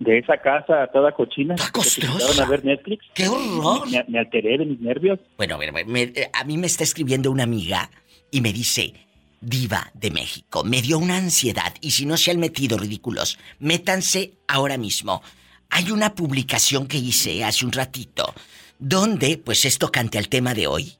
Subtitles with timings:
[0.00, 1.54] de esa casa toda cochina.
[1.54, 3.04] Está a ver Netflix.
[3.14, 3.88] ¡Qué horror!
[3.90, 5.18] Me, me alteré de mis nervios.
[5.36, 7.90] Bueno, bueno, bueno, me- eh, a mí me está escribiendo una amiga
[8.30, 8.92] y me dice,
[9.40, 14.34] diva de México, me dio una ansiedad y si no se han metido ridículos, métanse
[14.46, 15.22] ahora mismo.
[15.70, 18.34] Hay una publicación que hice hace un ratito
[18.78, 20.96] donde, pues es tocante al tema de hoy,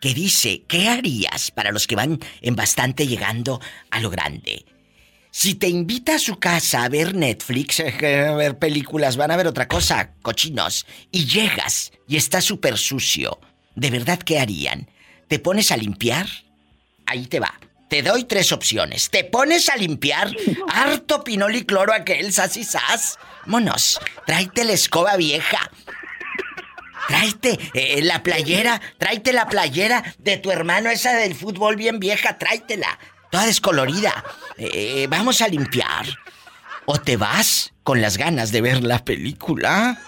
[0.00, 3.60] que dice, ¿qué harías para los que van en bastante llegando
[3.90, 4.64] a lo grande?
[5.30, 9.46] Si te invita a su casa a ver Netflix, a ver películas, van a ver
[9.46, 13.38] otra cosa, cochinos, y llegas y está súper sucio,
[13.74, 14.88] ¿de verdad qué harían?
[15.28, 16.26] ¿Te pones a limpiar?
[17.04, 17.58] Ahí te va.
[17.88, 19.10] Te doy tres opciones.
[19.10, 20.30] ¿Te pones a limpiar?
[20.68, 23.18] Harto pinol y cloro aquel, sas y sas.
[23.46, 25.70] Monos, tráete la escoba vieja.
[27.06, 32.36] Tráete eh, la playera, tráete la playera de tu hermano, esa del fútbol bien vieja,
[32.36, 32.98] tráetela,
[33.30, 34.24] toda descolorida.
[34.58, 36.06] Eh, vamos a limpiar.
[36.86, 40.00] O te vas con las ganas de ver la película.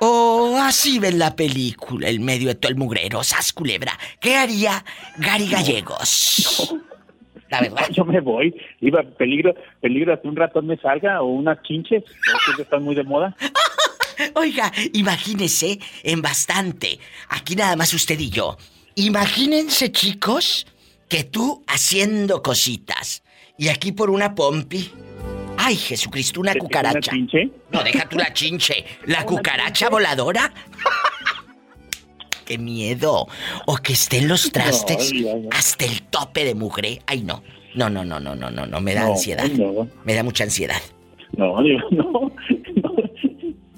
[0.00, 3.98] O así ves la película, en medio de todo el mugrero, sas culebra.
[4.18, 4.84] ¿Qué haría
[5.18, 6.74] Gary Gallegos?
[7.50, 7.88] La verdad.
[7.92, 8.54] Yo me voy.
[8.80, 12.04] Iba, peligro, peligro que un ratón me salga o unas chinches.
[12.56, 13.36] Que están muy de moda.
[14.34, 16.98] Oiga, imagínese en bastante.
[17.28, 18.56] Aquí nada más usted y yo.
[18.94, 20.66] Imagínense, chicos,
[21.08, 23.22] que tú haciendo cositas.
[23.56, 24.90] Y aquí por una pompi.
[25.56, 26.98] Ay, Jesucristo, una ¿Que- que cucaracha.
[26.98, 27.50] ¿Una chinche?
[27.70, 28.84] No, deja tú la chinche.
[29.06, 30.52] ¿La cucaracha voladora?
[32.50, 33.28] ¡Qué miedo!
[33.66, 35.48] O que estén los trastes No, no, no.
[35.52, 37.00] hasta el tope de mugre.
[37.06, 37.44] Ay, no.
[37.76, 38.80] No, no, no, no, no, no, no.
[38.80, 39.48] Me da ansiedad.
[40.04, 40.82] Me da mucha ansiedad.
[41.36, 42.32] No, digo, no.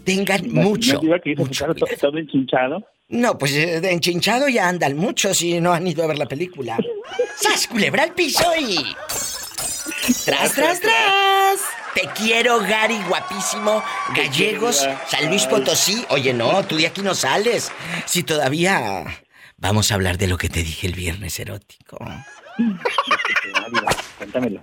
[0.04, 2.82] Tengan mucho, que mucho todo, todo enchinchado.
[3.10, 6.24] No, pues eh, de enchinchado ya andan muchos y no han ido a ver la
[6.24, 6.78] película.
[7.36, 8.76] ¡Sas, culebra al piso y...
[10.24, 11.60] ¡Tras, tras, tras!
[11.94, 13.82] Te quiero, Gary, guapísimo.
[14.16, 16.04] Gallegos, San Luis Potosí.
[16.08, 17.70] Oye, no, tú de aquí no sales.
[18.06, 19.04] Si todavía...
[19.58, 21.98] Vamos a hablar de lo que te dije el viernes erótico.
[24.19, 24.60] Cuéntamelo.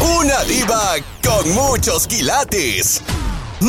[0.00, 3.02] Una diva con muchos quilates.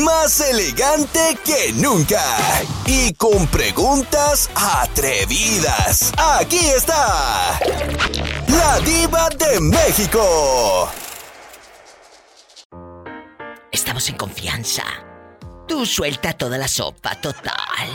[0.03, 2.21] Más elegante que nunca.
[2.85, 6.13] Y con preguntas atrevidas.
[6.17, 7.59] Aquí está.
[8.47, 10.87] La diva de México.
[13.71, 14.83] Estamos en confianza.
[15.67, 17.89] Tú suelta toda la sopa, total.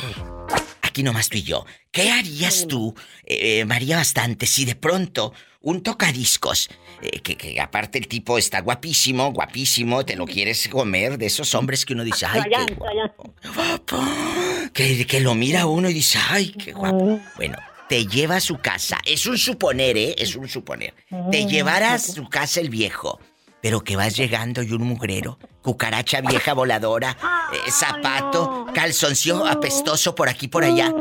[0.81, 1.65] Aquí nomás tú y yo.
[1.93, 6.69] ¿Qué harías tú, eh, María Bastante, si de pronto un tocadiscos,
[7.03, 11.55] eh, que, que aparte el tipo está guapísimo, guapísimo, te lo quieres comer, de esos
[11.55, 14.05] hombres que uno dice, ay, qué guapo,
[14.73, 17.21] que, que lo mira uno y dice, ay, qué guapo.
[17.37, 17.59] Bueno,
[17.89, 20.15] te lleva a su casa, es un suponer, ¿eh?
[20.17, 20.95] Es un suponer.
[21.31, 23.21] Te llevará a su casa el viejo,
[23.61, 27.17] pero que vas llegando y un mugrero, cucaracha vieja voladora,
[27.53, 30.93] eh, zapato, calzoncio apestoso por aquí por allá.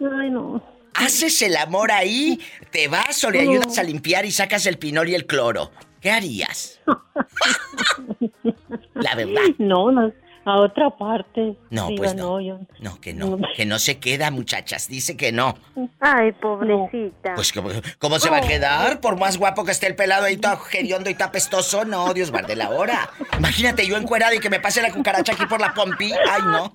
[0.00, 0.75] Ay, no.
[0.98, 2.40] Haces el amor ahí,
[2.70, 5.70] te vas o le ayudas a limpiar y sacas el pinol y el cloro.
[6.00, 6.80] ¿Qué harías?
[8.94, 9.42] La verdad.
[9.58, 10.12] No, no,
[10.44, 11.56] a otra parte.
[11.70, 12.40] No, pues no.
[12.40, 13.38] yo- No, que no.
[13.56, 14.88] Que no se queda, muchachas.
[14.88, 15.58] Dice que no.
[16.00, 17.34] Ay, pobrecita.
[17.34, 19.00] Pues, ¿cómo, cómo se va a quedar?
[19.00, 21.84] Por más guapo que esté el pelado ahí, todo hediondo y todo apestoso.
[21.84, 23.10] No, Dios guarde la hora.
[23.36, 26.12] Imagínate yo encuerado y que me pase la cucaracha aquí por la pompi.
[26.12, 26.72] Ay, no.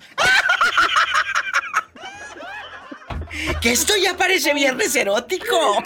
[3.61, 5.81] Que esto ya parece viernes erótico.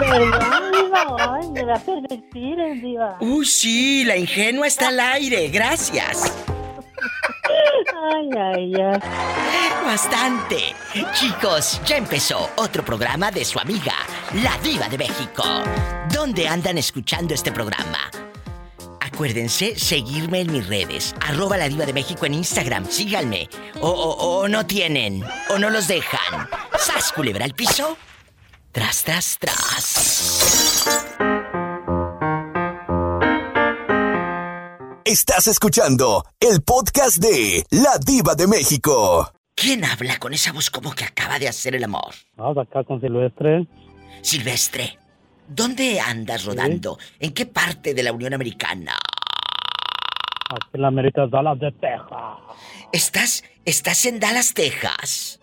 [0.00, 1.38] ¿Verdad, Diva?
[1.40, 3.16] Ay, me va a Diva.
[3.20, 5.48] Uy, sí, la ingenua está al aire.
[5.48, 6.32] Gracias.
[8.12, 9.00] Ay, ay, ay.
[9.84, 10.74] Bastante.
[11.12, 13.94] Chicos, ya empezó otro programa de su amiga,
[14.42, 15.44] La Diva de México.
[16.12, 18.10] ¿Dónde andan escuchando este programa?
[19.16, 23.48] Acuérdense seguirme en mis redes, arroba la diva de México en Instagram, síganme.
[23.80, 26.46] O, o- o no tienen, o no los dejan.
[26.78, 27.96] ¿Sas culebra el piso?
[28.72, 31.06] Tras, tras, tras.
[35.06, 39.32] Estás escuchando el podcast de La Diva de México.
[39.54, 42.12] ¿Quién habla con esa voz como que acaba de hacer el amor?
[42.36, 43.66] Vamos acá con Silvestre.
[44.20, 44.98] Silvestre,
[45.48, 46.98] ¿dónde andas rodando?
[47.20, 48.98] ¿En qué parte de la Unión Americana?
[50.48, 52.38] Aquí en la Merita Dallas de Texas.
[52.92, 55.40] ¿Estás, estás en Dallas, Texas?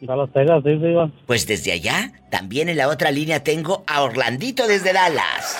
[0.00, 1.10] Dallas, Texas, sí, Diva.
[1.26, 5.58] Pues desde allá, también en la otra línea tengo a Orlandito desde Dallas.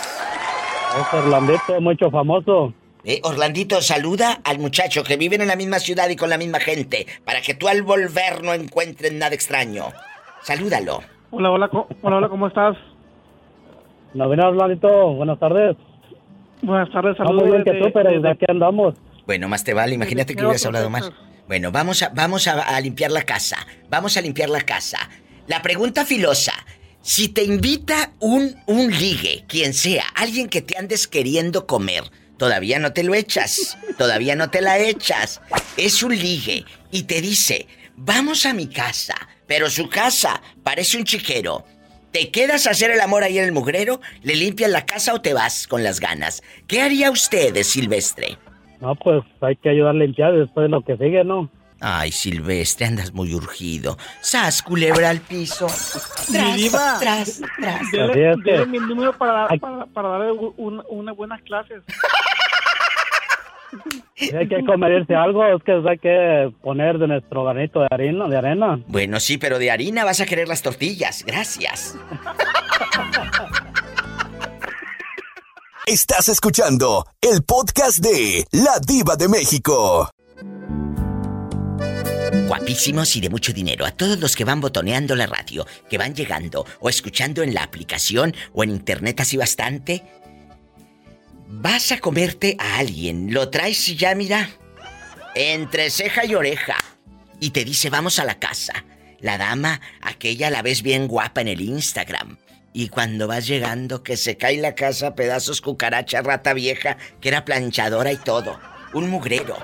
[1.01, 2.73] Es Orlandito, mucho famoso.
[3.05, 6.61] Eh, Orlandito, saluda al muchacho que viven en la misma ciudad y con la misma
[6.61, 9.87] gente, para que tú al volver no encuentres nada extraño.
[10.43, 11.01] Salúdalo.
[11.31, 12.77] Hola, hola, hola, hola, ¿cómo estás?
[14.15, 15.15] ¿No viene Orlandito?
[15.15, 15.77] Buenas tardes.
[16.63, 17.43] Buenas tardes, No, saludos.
[17.49, 18.95] muy bien que tú, pero desde- aquí andamos.
[19.27, 21.11] Bueno, más te vale, imagínate que hubieras hablado más.
[21.47, 23.59] Bueno, vamos a, vamos a, a limpiar la casa.
[23.89, 24.99] Vamos a limpiar la casa.
[25.47, 26.53] La pregunta filosa.
[27.01, 32.05] Si te invita un, un ligue, quien sea, alguien que te andes queriendo comer,
[32.37, 35.41] todavía no te lo echas, todavía no te la echas.
[35.77, 37.67] Es un ligue y te dice,
[37.97, 39.15] vamos a mi casa,
[39.47, 41.65] pero su casa parece un chiquero.
[42.19, 44.01] ¿Te quedas a hacer el amor ahí en el mugrero?
[44.25, 46.43] ¿Le limpias la casa o te vas con las ganas?
[46.67, 48.37] ¿Qué haría usted, Silvestre?
[48.81, 51.49] No, pues hay que ayudar a limpiar después de lo que sigue, ¿no?
[51.81, 53.97] Ay, Silvestre, andas muy urgido.
[54.21, 55.69] ¡Sas, culebra al piso!
[56.33, 56.97] Mi diva.
[56.99, 57.83] tras, tras.
[57.83, 61.83] Es que- dile mi número para, para, para darle un- un- unas buenas clases.
[64.39, 68.37] Hay que comerse algo, es que hay que poner de nuestro granito de harina, de
[68.37, 68.81] arena.
[68.87, 71.25] Bueno, sí, pero de harina vas a querer las tortillas.
[71.27, 71.97] Gracias.
[75.87, 80.11] Estás escuchando el podcast de La Diva de México.
[82.47, 83.87] Guapísimos y de mucho dinero.
[83.87, 87.63] A todos los que van botoneando la radio, que van llegando o escuchando en la
[87.63, 90.03] aplicación o en internet así bastante.
[91.51, 94.51] Vas a comerte a alguien, lo traes y ya mira,
[95.35, 96.77] entre ceja y oreja.
[97.41, 98.85] Y te dice, vamos a la casa.
[99.21, 102.37] La dama, aquella la ves bien guapa en el Instagram.
[102.75, 107.47] Y cuando vas llegando, que se cae la casa, pedazos, cucaracha, rata vieja, que era
[107.47, 108.61] planchadora y todo.
[108.93, 109.57] Un mugrero.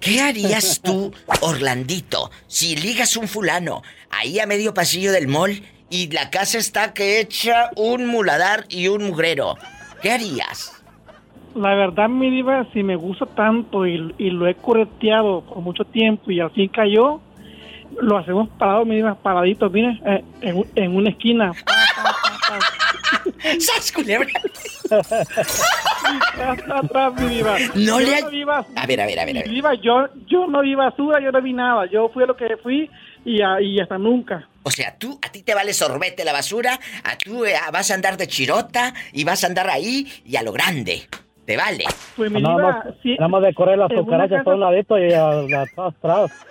[0.00, 6.10] ¿Qué harías tú, Orlandito, si ligas un fulano ahí a medio pasillo del mall y
[6.10, 9.58] la casa está que echa un muladar y un mugrero?
[10.00, 10.75] ¿Qué harías?
[11.56, 15.84] La verdad, mi diva, si me gusta tanto y, y lo he correteado por mucho
[15.84, 17.20] tiempo y fin cayó,
[18.00, 21.52] lo hacemos parado, mi diva, paradito, mire, eh, en, en una esquina.
[21.64, 21.72] Pa,
[22.02, 23.58] pa, pa, pa.
[23.60, 24.28] ¡Sas, culebra!
[26.06, 27.56] Atrás, atrás, mi diva.
[27.74, 29.48] No Yo le bas- A ver, a ver, a ver, a ver.
[29.48, 31.86] Mi diva, yo, yo no vi basura, yo no vi nada.
[31.86, 32.88] Yo fui a lo que fui
[33.24, 34.46] y, a- y hasta nunca.
[34.62, 37.94] O sea, tú, a ti te vale sorbete la basura, a tú eh, vas a
[37.94, 41.08] andar de chirota y vas a andar ahí y a lo grande.
[41.46, 41.84] Te vale.
[42.16, 45.30] Pues Nada más, sí, nada más de correr las cucarachas por un ladito y a-
[45.30, 46.32] a- atrás.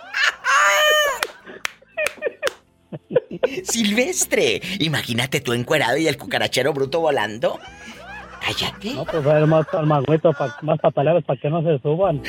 [3.64, 7.60] Silvestre, imagínate tú encuerado y el cucarachero bruto volando.
[8.42, 8.94] Cállate.
[8.94, 12.22] No, pues hay más almagüitos, pa- más pataleros para que no se suban.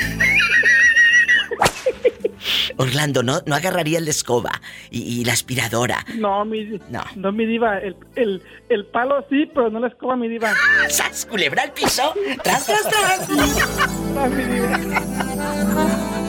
[2.77, 4.53] Orlando, ¿no, no agarraría el de escoba
[4.91, 6.05] y, y la aspiradora.
[6.17, 7.03] No, mi, No.
[7.17, 7.33] no.
[7.33, 7.79] mi diva.
[7.79, 10.53] El, el, el palo sí, pero no la escoba, mi diva.
[10.89, 12.13] ¡Sas, culebra al piso!
[12.43, 13.29] ¡Tras, tras, tras!
[14.19, 16.27] Ah, mi diva.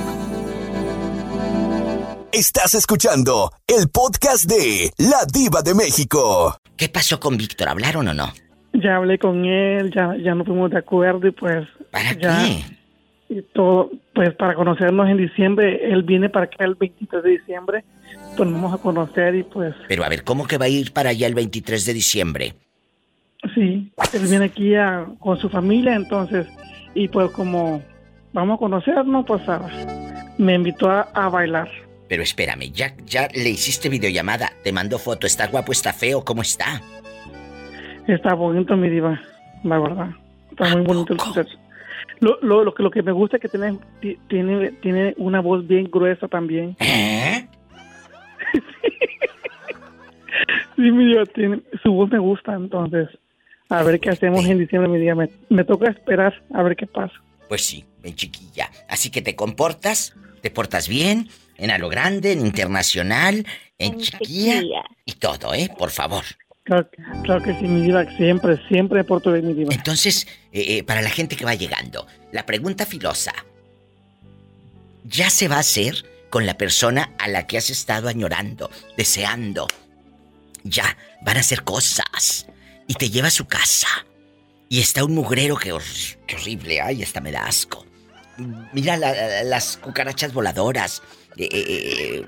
[2.32, 6.58] Estás escuchando el podcast de La Diva de México.
[6.76, 7.70] ¿Qué pasó con Víctor?
[7.70, 8.32] ¿Hablaron o no?
[8.74, 11.68] Ya hablé con él, ya, ya nos fuimos de acuerdo y pues...
[11.92, 12.77] ¿Para ya, qué?
[13.30, 15.92] Y todo, pues para conocernos en diciembre.
[15.92, 17.84] Él viene para acá el 23 de diciembre.
[18.38, 20.94] Pues nos vamos a conocer y pues Pero a ver, ¿cómo que va a ir
[20.94, 22.54] para allá el 23 de diciembre?
[23.54, 26.48] sí, él viene aquí a- con su familia, entonces...
[26.96, 27.82] y pues como
[28.34, 29.62] vamos a conocernos, pues ah,
[30.38, 31.70] me invitó a, a bailar.
[32.10, 36.24] Pero espérame, ya, ya le hiciste videollamada, te mandó foto, ¿está guapo, está feo?
[36.26, 36.82] ¿Cómo está?
[38.08, 39.20] Está bonito, mi diva,
[39.64, 40.10] la verdad.
[40.52, 41.34] Está ¿A muy bonito el poco?
[42.20, 45.40] Lo, lo, lo, que, lo que me gusta es que tiene, ti- tiene, tiene una
[45.40, 46.76] voz bien gruesa también.
[46.80, 47.48] ¿Eh?
[50.76, 53.10] Sí, mi diva, tiene, su voz me gusta, entonces.
[53.70, 55.16] A ver qué hacemos en diciembre, mi diva.
[55.16, 57.14] Me, me toca esperar a ver qué pasa.
[57.50, 58.70] Pues sí, ven chiquilla.
[58.88, 63.46] Así que te comportas, te portas bien, en a lo grande, en internacional,
[63.80, 64.84] en En chiquilla chiquilla.
[65.06, 65.70] y todo, ¿eh?
[65.78, 66.24] Por favor.
[67.24, 68.06] Claro, que sí, mi diva.
[68.18, 69.74] Siempre, siempre me porto bien, mi diva.
[69.74, 73.34] Entonces, eh, eh, para la gente que va llegando, la pregunta filosa.
[75.04, 79.68] ¿Ya se va a hacer con la persona a la que has estado añorando, deseando?
[80.64, 82.48] Ya, van a hacer cosas.
[82.88, 83.88] Y te lleva a su casa.
[84.70, 86.82] Y está un mugrero que, hor- que horrible.
[86.82, 87.86] Ay, esta me da asco.
[88.74, 91.02] Mira la- la- las cucarachas voladoras.
[91.40, 92.26] eh, eh,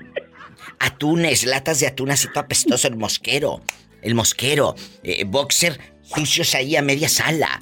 [0.78, 3.60] atunes, latas de atún así todo apestoso, el mosquero.
[4.02, 4.74] El mosquero.
[5.02, 7.60] eh, boxer sucios ahí a media sala.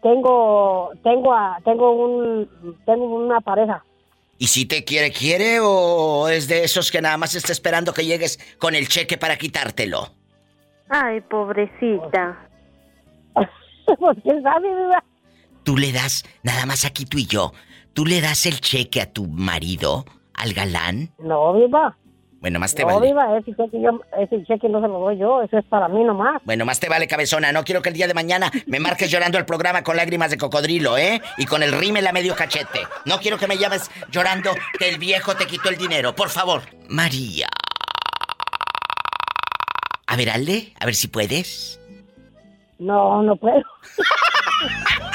[0.04, 3.84] Tengo, tengo, a- tengo un, tengo una pareja.
[4.38, 8.06] ¿Y si te quiere, quiere o es de esos que nada más está esperando que
[8.06, 10.10] llegues con el cheque para quitártelo?
[10.90, 12.50] Ay, pobrecita.
[14.00, 15.02] pues quién sabe, viva.
[15.64, 17.54] Tú le das, nada más aquí tú y yo,
[17.94, 21.12] tú le das el cheque a tu marido, al galán.
[21.20, 21.98] No, viva.
[22.42, 23.08] Bueno, más te No, vale.
[23.08, 23.38] viva.
[23.38, 25.42] Ese cheque, yo, ese cheque no se lo doy yo.
[25.42, 26.42] Eso es para mí nomás.
[26.46, 27.52] Bueno, más te vale, cabezona.
[27.52, 30.38] No quiero que el día de mañana me marques llorando el programa con lágrimas de
[30.38, 31.22] cocodrilo, ¿eh?
[31.38, 32.80] Y con el rímel a medio cachete.
[33.06, 36.62] No quiero que me llames llorando que el viejo te quitó el dinero, por favor.
[36.88, 37.48] María.
[40.08, 41.80] A ver, Alde, a ver si puedes.
[42.80, 43.62] No, no puedo.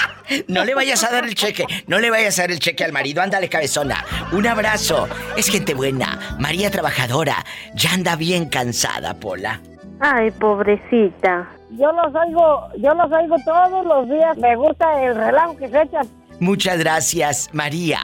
[0.49, 2.93] No le vayas a dar el cheque, no le vayas a dar el cheque al
[2.93, 4.05] marido, ándale cabezona.
[4.33, 9.61] Un abrazo, es gente buena, María trabajadora, ya anda bien cansada, Pola.
[10.01, 11.49] Ay, pobrecita.
[11.71, 14.37] Yo los oigo, yo los oigo todos los días.
[14.37, 16.09] Me gusta el relajo que se echan.
[16.41, 18.01] Muchas gracias, María.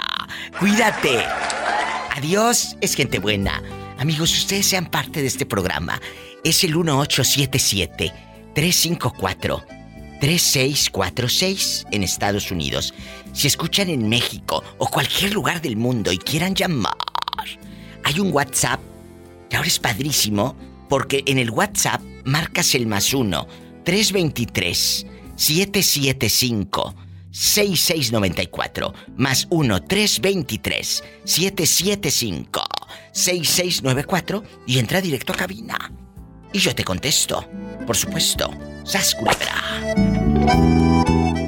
[0.59, 1.25] Cuídate.
[2.17, 3.63] Adiós, es gente buena.
[3.99, 6.01] Amigos, ustedes sean parte de este programa.
[6.43, 8.13] Es el 1877
[8.55, 9.80] 354
[10.21, 12.95] 3646 en Estados Unidos.
[13.33, 16.95] Si escuchan en México o cualquier lugar del mundo y quieran llamar,
[18.05, 18.81] hay un WhatsApp
[19.49, 20.57] que ahora es padrísimo
[20.89, 23.47] porque en el WhatsApp marcas el más uno
[23.85, 26.95] 323 775
[27.31, 32.63] 6694 más 1 323 775
[33.13, 35.93] 6694 y entra directo a cabina.
[36.53, 37.45] Y yo te contesto,
[37.87, 38.51] por supuesto.
[38.85, 39.55] ¡Sas culebra!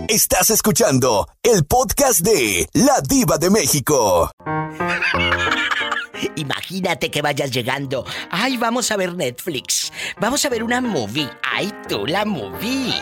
[0.09, 4.31] Estás escuchando el podcast de La Diva de México.
[6.37, 8.05] Imagínate que vayas llegando.
[8.31, 9.93] Ay, vamos a ver Netflix.
[10.21, 11.29] Vamos a ver una movie.
[11.43, 12.95] Ay, tú la movie.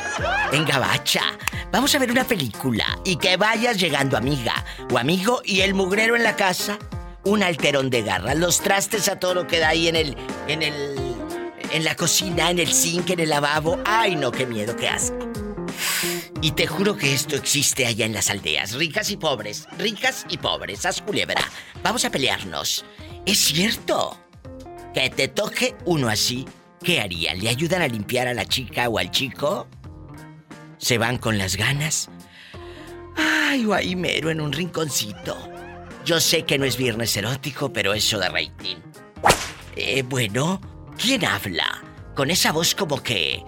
[0.52, 1.22] En Gabacha.
[1.70, 2.98] Vamos a ver una película.
[3.04, 6.78] Y que vayas llegando, amiga o amigo, y el mugrero en la casa.
[7.24, 8.34] Un alterón de garra.
[8.34, 10.16] Los trastes a todo lo que da ahí en el.
[10.48, 11.19] en el.
[11.72, 13.78] En la cocina, en el zinc, en el lavabo.
[13.84, 15.30] Ay, no, qué miedo, qué asco.
[16.42, 20.38] Y te juro que esto existe allá en las aldeas, ricas y pobres, ricas y
[20.38, 21.42] pobres, haz culebra.
[21.82, 22.84] Vamos a pelearnos.
[23.26, 24.18] Es cierto.
[24.94, 26.46] Que te toque uno así,
[26.82, 27.38] ¿qué harían?
[27.38, 29.68] ¿Le ayudan a limpiar a la chica o al chico?
[30.78, 32.08] ¿Se van con las ganas?
[33.16, 35.36] Ay, o ahí mero en un rinconcito.
[36.04, 38.76] Yo sé que no es viernes erótico, pero eso de rating.
[39.76, 40.60] Eh, bueno,
[41.00, 41.82] ¿quién habla?
[42.14, 43.42] Con esa voz como que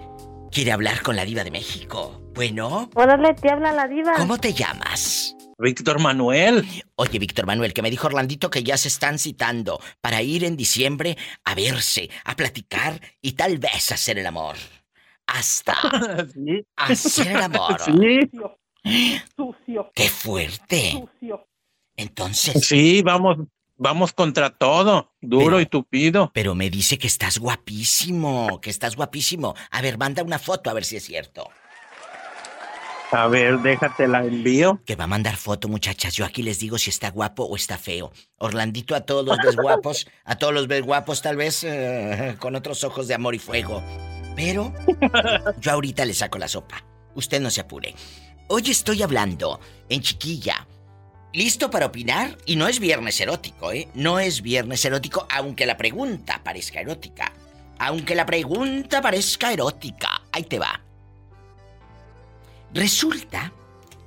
[0.51, 2.21] quiere hablar con la diva de México.
[2.33, 4.13] Bueno, Órale, te habla la diva.
[4.17, 5.35] ¿cómo te llamas?
[5.59, 6.65] Víctor Manuel.
[6.95, 10.57] Oye, Víctor Manuel, que me dijo Orlandito que ya se están citando para ir en
[10.57, 14.55] diciembre a verse, a platicar y tal vez hacer el amor.
[15.27, 15.75] Hasta
[16.33, 16.65] Sí.
[16.75, 17.77] hacer el amor.
[18.85, 20.91] Sí, Sucio, ¡Qué fuerte!
[20.91, 21.47] sucio.
[21.95, 23.37] Entonces, sí, vamos,
[23.83, 26.31] vamos contra todo, duro Pero- y tupido.
[26.33, 29.53] pero me dice que estás guapísimo, que estás guapísimo.
[29.69, 31.49] A ver, manda una foto a ver si es cierto.
[33.11, 34.81] A ver, déjate la envío.
[34.85, 36.15] Que va a mandar foto, muchachas.
[36.15, 38.11] Yo aquí les digo si está guapo o está feo.
[38.39, 42.55] Orlandito a todos los ves guapos, a todos los ves guapos, tal vez eh, con
[42.55, 43.83] otros ojos de amor y fuego.
[44.35, 44.73] Pero
[45.59, 46.83] yo ahorita le saco la sopa.
[47.13, 47.93] Usted no se apure.
[48.47, 49.59] Hoy estoy hablando
[49.89, 50.65] en chiquilla.
[51.33, 52.37] ¿Listo para opinar?
[52.45, 53.89] Y no es viernes erótico, ¿eh?
[53.95, 57.33] No es viernes erótico, aunque la pregunta parezca erótica.
[57.79, 60.21] Aunque la pregunta parezca erótica.
[60.31, 60.79] Ahí te va.
[62.71, 63.51] Resulta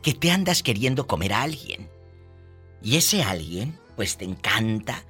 [0.02, 1.90] que te andas queriendo comer a alguien.
[2.80, 5.02] Y ese alguien, pues te encanta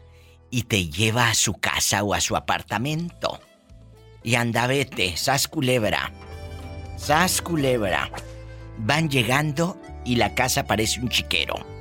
[0.50, 3.40] y te lleva a su casa o a su apartamento.
[4.22, 6.14] Y anda, vete, sas culebra.
[6.96, 8.10] Sas culebra.
[8.78, 11.75] Van llegando y la casa parece un chiquero.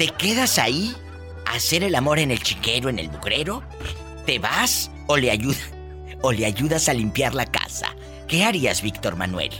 [0.00, 0.96] ¿Te quedas ahí
[1.44, 3.62] a hacer el amor en el chiquero, en el mugrero?
[4.24, 5.74] ¿Te vas o le ayudas
[6.22, 7.94] o le ayudas a limpiar la casa?
[8.26, 9.50] ¿Qué harías, Víctor Manuel?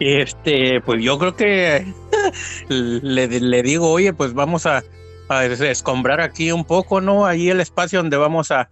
[0.00, 1.86] Este, pues yo creo que
[2.68, 4.82] le, le digo, oye, pues vamos a,
[5.28, 7.26] a escombrar aquí un poco, ¿no?
[7.26, 8.70] Ahí el espacio donde vamos a,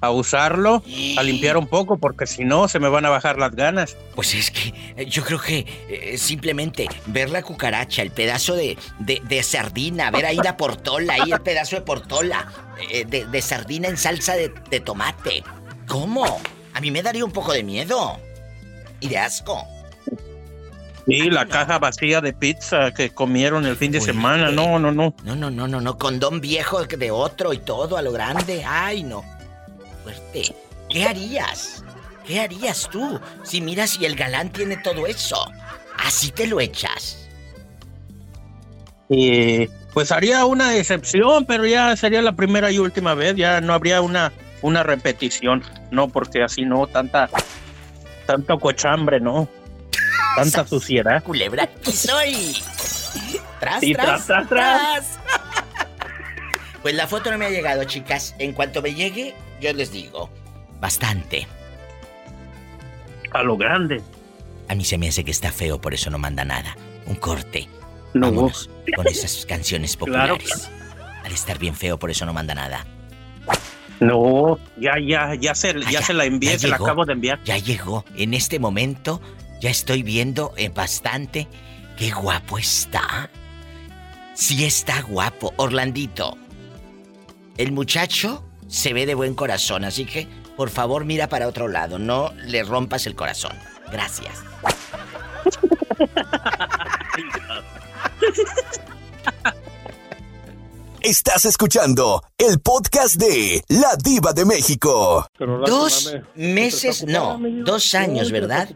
[0.00, 0.82] a usarlo,
[1.16, 3.96] a limpiar un poco, porque si no se me van a bajar las ganas.
[4.14, 8.76] Pues es que eh, yo creo que eh, simplemente ver la cucaracha, el pedazo de,
[8.98, 12.46] de, de sardina, ver ahí la portola, ahí el pedazo de portola,
[12.90, 15.42] eh, de, de sardina en salsa de, de tomate.
[15.86, 16.40] ¿Cómo?
[16.74, 18.18] A mí me daría un poco de miedo.
[19.00, 19.64] Y de asco.
[21.06, 21.50] Sí, la no.
[21.50, 25.14] caja vacía de pizza que comieron el fin de semana, no, no, no.
[25.22, 25.98] No, no, no, no, no.
[25.98, 28.64] Condón viejo de otro y todo a lo grande.
[28.66, 29.22] Ay, no.
[30.06, 30.54] Fuerte.
[30.88, 31.82] ¿Qué harías?
[32.24, 35.50] ¿Qué harías tú si miras y el galán tiene todo eso?
[35.98, 37.28] Así te lo echas.
[39.08, 44.00] Pues haría una excepción, pero ya sería la primera y última vez, ya no habría
[44.00, 47.28] una, una repetición, no, porque así no, tanta,
[48.26, 49.48] tanto cochambre, no,
[50.36, 51.20] tanta suciedad.
[51.24, 52.62] Culebra, aquí soy.
[53.58, 55.18] Tras, Sí, tras, tras, tras, tras.
[56.82, 58.36] Pues la foto no me ha llegado, chicas.
[58.38, 60.30] En cuanto me llegue, yo les digo.
[60.80, 61.46] Bastante.
[63.32, 64.02] A lo grande.
[64.68, 66.76] A mí se me hace que está feo, por eso no manda nada.
[67.06, 67.68] Un corte.
[68.14, 70.36] No, Vámonos con esas canciones Claro.
[70.36, 70.70] populares.
[71.24, 72.86] Al estar bien feo, por eso no manda nada.
[74.00, 76.86] no, ya, ya, ya se, Ah, ya ya, se la envié, ya se la llegó.
[76.86, 77.40] acabo de enviar.
[77.44, 78.04] Ya llegó.
[78.16, 79.20] En este momento
[79.60, 81.48] ya estoy viendo eh, bastante
[81.96, 83.30] qué guapo está.
[84.34, 85.52] Sí está guapo.
[85.56, 86.36] Orlandito.
[87.56, 91.98] El muchacho se ve de buen corazón, así que por favor mira para otro lado.
[91.98, 93.52] No le rompas el corazón.
[93.90, 94.42] Gracias.
[101.00, 105.24] Estás escuchando el podcast de La Diva de México.
[105.38, 108.68] Dos meses, no, dos años, ¿verdad?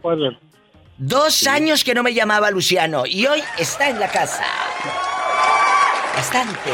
[0.97, 4.45] Dos años que no me llamaba Luciano y hoy está en la casa.
[6.15, 6.71] Bastante.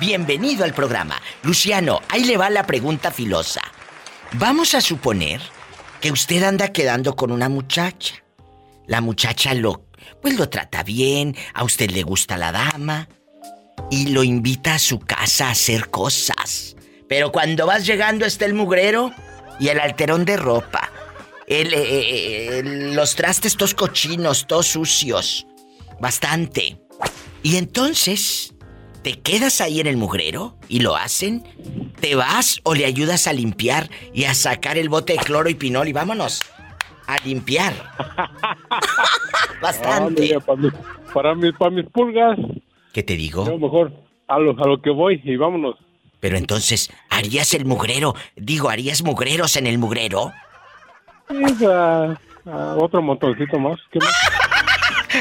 [0.00, 1.20] Bienvenido al programa.
[1.42, 3.62] Luciano, ahí le va la pregunta filosa.
[4.32, 5.40] Vamos a suponer
[6.00, 8.14] que usted anda quedando con una muchacha.
[8.86, 9.84] La muchacha lo
[10.20, 13.08] pues lo trata bien, a usted le gusta la dama
[13.90, 16.76] y lo invita a su casa a hacer cosas.
[17.08, 19.12] Pero cuando vas llegando está el mugrero
[19.58, 20.90] y el alterón de ropa.
[21.46, 22.62] Eh, eh, eh,
[22.94, 25.46] los trastes todos cochinos, todos sucios.
[26.00, 26.80] Bastante.
[27.42, 28.54] Y entonces,
[29.02, 31.44] ¿te quedas ahí en el mugrero y lo hacen?
[32.00, 35.54] ¿Te vas o le ayudas a limpiar y a sacar el bote de cloro y
[35.54, 36.40] pinol y vámonos?
[37.06, 37.74] A limpiar.
[39.60, 40.38] Bastante.
[40.40, 40.72] para, mis,
[41.12, 42.38] para, mis, para mis pulgas,
[42.92, 43.46] ¿Qué te digo?
[43.46, 43.92] yo mejor
[44.28, 45.76] a lo, a lo que voy y vámonos.
[46.20, 48.14] Pero entonces, ¿harías el mugrero?
[48.36, 50.32] Digo, ¿harías mugreros en el mugrero?
[51.28, 53.78] Sí, a- a otro montoncito más.
[53.92, 54.12] ¿Qué más?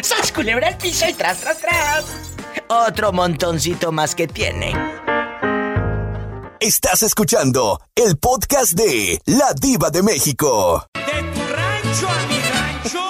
[0.06, 2.29] ¡Sas culebra al piso y tras, tras, tras!
[2.72, 4.74] Otro montoncito más que tiene.
[6.60, 10.86] Estás escuchando el podcast de La Diva de México.
[10.94, 13.02] De tu rancho a mi rancho,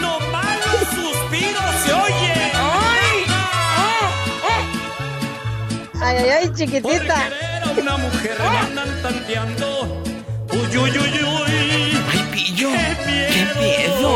[0.00, 2.52] no malos suspiros se oyen.
[2.54, 3.24] ¡Ay!
[6.00, 7.28] Ay, ay, ay, Por chiquitita.
[7.28, 10.02] querer a una mujer me andan tanteando.
[10.52, 11.98] Uy, uy, uy, uy.
[12.12, 12.68] Ay, pillo.
[12.70, 14.12] ¡Qué miedo!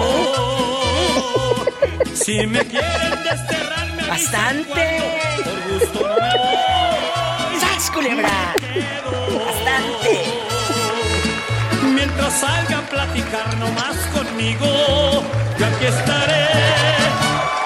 [2.14, 3.67] Si me quieren desterrar,
[4.08, 4.84] Bastante.
[5.44, 6.00] Por gusto.
[7.60, 8.54] ¡Sas, culebra!
[9.46, 10.24] Bastante.
[11.94, 14.66] Mientras salga a platicar nomás conmigo,
[15.58, 16.46] yo aquí estaré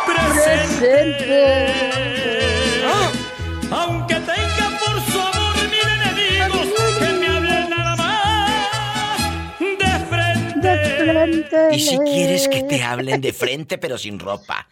[0.07, 1.75] presente.
[3.71, 9.19] Aunque tenga por su amor mil enemigos, que me hablen nada más
[9.61, 10.69] de frente.
[10.69, 11.59] De frente.
[11.77, 14.67] Y si quieres que te hablen de frente pero sin ropa.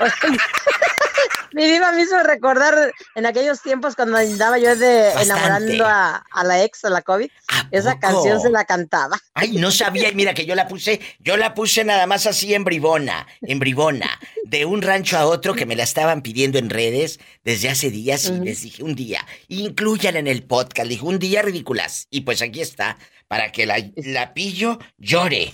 [1.52, 5.22] Mi diva me hizo recordar en aquellos tiempos cuando andaba yo de Bastante.
[5.24, 7.28] enamorando a, a la ex, a la COVID.
[7.48, 8.00] ¿A Esa poco?
[8.00, 9.18] canción se la cantaba.
[9.34, 12.54] Ay, no sabía, y mira que yo la puse, yo la puse nada más así
[12.54, 14.08] en bribona, en bribona,
[14.44, 18.26] de un rancho a otro que me la estaban pidiendo en redes desde hace días
[18.26, 22.06] y les dije un día, incluyan en el podcast, dije un día ridículas.
[22.10, 25.52] Y pues aquí está, para que la, la pillo llore.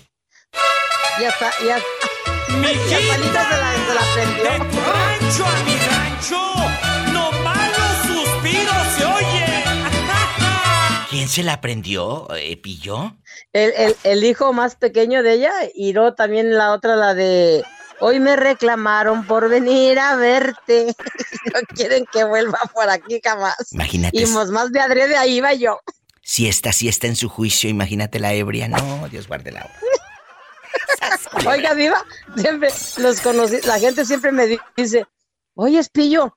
[1.21, 1.79] Ya está, ya.
[1.79, 2.06] Ya
[2.49, 6.41] Juanita se la, se la De tu rancho a mi rancho,
[7.13, 9.65] no malos suspiros se oyen.
[11.11, 13.17] ¿Quién se la aprendió, eh, pillo?
[13.53, 17.65] El, el, el hijo más pequeño de ella y luego también la otra, la de
[18.01, 20.95] hoy me reclamaron por venir a verte.
[21.55, 23.73] no quieren que vuelva por aquí jamás.
[23.73, 24.19] Imagínate.
[24.21, 25.81] Y mos más de adrede ahí iba yo.
[26.23, 28.67] Si esta sí está en su juicio, imagínate la ebria.
[28.69, 29.81] No, Dios guarde la hora.
[31.47, 32.05] Oiga, viva,
[32.37, 35.07] siempre los conocí, la gente siempre me dice,
[35.55, 36.37] oye, Espillo,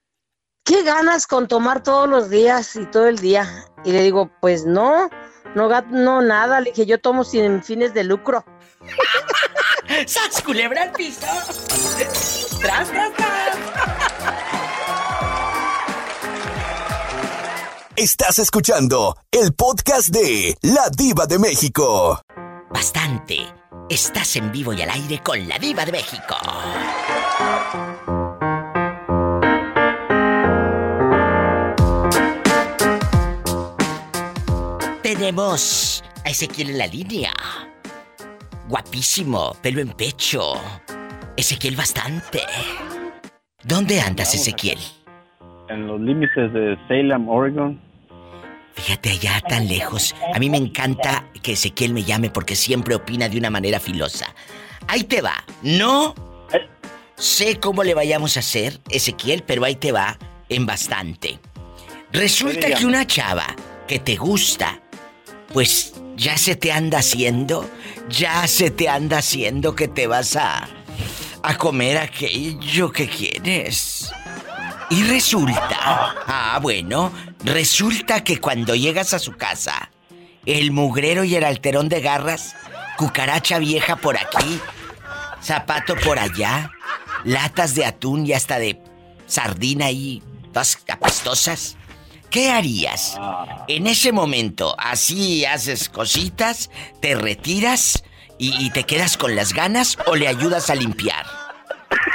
[0.63, 3.47] ¿qué ganas con tomar todos los días y todo el día?
[3.83, 5.09] Y le digo, pues no,
[5.55, 8.45] no, no nada, le dije, yo tomo sin fines de lucro.
[10.05, 11.19] ¡Sas, culebra al piso!
[12.61, 13.57] ¡Tras, tras, tras!
[17.95, 22.21] Estás escuchando el podcast de La Diva de México.
[22.69, 23.58] Bastante.
[23.89, 26.35] Estás en vivo y al aire con la diva de México.
[35.01, 37.33] Tenemos a Ezequiel en la línea.
[38.67, 40.53] Guapísimo, pelo en pecho.
[41.35, 42.41] Ezequiel bastante.
[43.63, 44.77] ¿Dónde andas, Ezequiel?
[45.67, 47.88] En los límites de Salem, Oregon.
[48.79, 50.15] Fíjate allá tan lejos.
[50.33, 54.33] A mí me encanta que Ezequiel me llame porque siempre opina de una manera filosa.
[54.87, 55.43] Ahí te va.
[55.61, 56.15] No
[57.17, 61.39] sé cómo le vayamos a hacer, Ezequiel, pero ahí te va en bastante.
[62.13, 63.53] Resulta que una chava
[63.85, 64.81] que te gusta,
[65.51, 67.69] pues ya se te anda haciendo,
[68.07, 70.69] ya se te anda haciendo que te vas a
[71.43, 74.11] a comer aquello que quieres.
[74.89, 75.77] Y resulta,
[76.27, 77.11] ah, bueno,
[77.43, 79.91] resulta que cuando llegas a su casa,
[80.45, 82.55] el mugrero y el alterón de garras,
[82.97, 84.59] cucaracha vieja por aquí,
[85.41, 86.71] zapato por allá,
[87.23, 88.81] latas de atún y hasta de
[89.25, 90.21] sardina ahí,
[90.51, 91.77] todas apestosas.
[92.29, 93.19] ¿Qué harías?
[93.67, 96.69] En ese momento, así haces cositas,
[97.01, 98.03] te retiras
[98.37, 101.25] y, te quedas con las ganas o le ayudas a limpiar.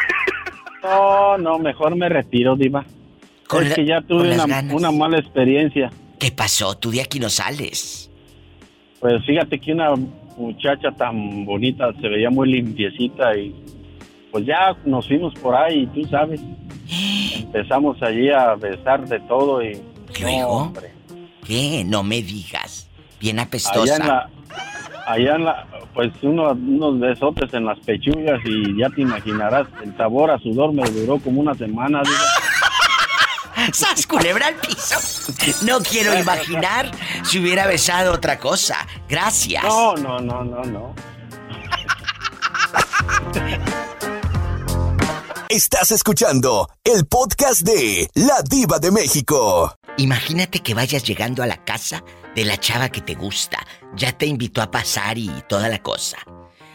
[0.82, 2.84] No, no, mejor me retiro, Diva.
[3.54, 4.36] Con es la- que ya tuve
[4.74, 5.90] una, mala experiencia.
[6.18, 6.76] ¿Qué pasó?
[6.76, 8.10] Tú de aquí no sales.
[9.00, 9.90] Pues fíjate que una
[10.36, 13.54] muchacha tan bonita se veía muy limpiecita y
[14.32, 16.40] pues ya nos fuimos por ahí, tú sabes.
[17.36, 19.80] Empezamos allí a besar de todo y...
[20.20, 20.72] ¿Luego?
[20.74, 20.80] No.
[21.46, 21.84] ¿Qué?
[21.84, 22.88] No me digas.
[23.20, 23.96] Bien Allá apestosa.
[23.96, 24.30] en la...
[25.06, 25.66] Allá en la...
[25.92, 30.72] Pues uno- unos besotes en las pechugas y ya te imaginarás, el sabor a sudor
[30.72, 32.16] me duró como una semana, Diva.
[33.72, 34.96] ¡Sas, culebra al piso!
[35.62, 36.90] No quiero imaginar
[37.24, 38.86] si hubiera besado otra cosa.
[39.08, 39.62] Gracias.
[39.64, 40.94] No, no, no, no, no.
[45.48, 49.78] Estás escuchando el podcast de La Diva de México.
[49.98, 52.02] Imagínate que vayas llegando a la casa
[52.34, 53.64] de la chava que te gusta.
[53.94, 56.18] Ya te invitó a pasar y toda la cosa.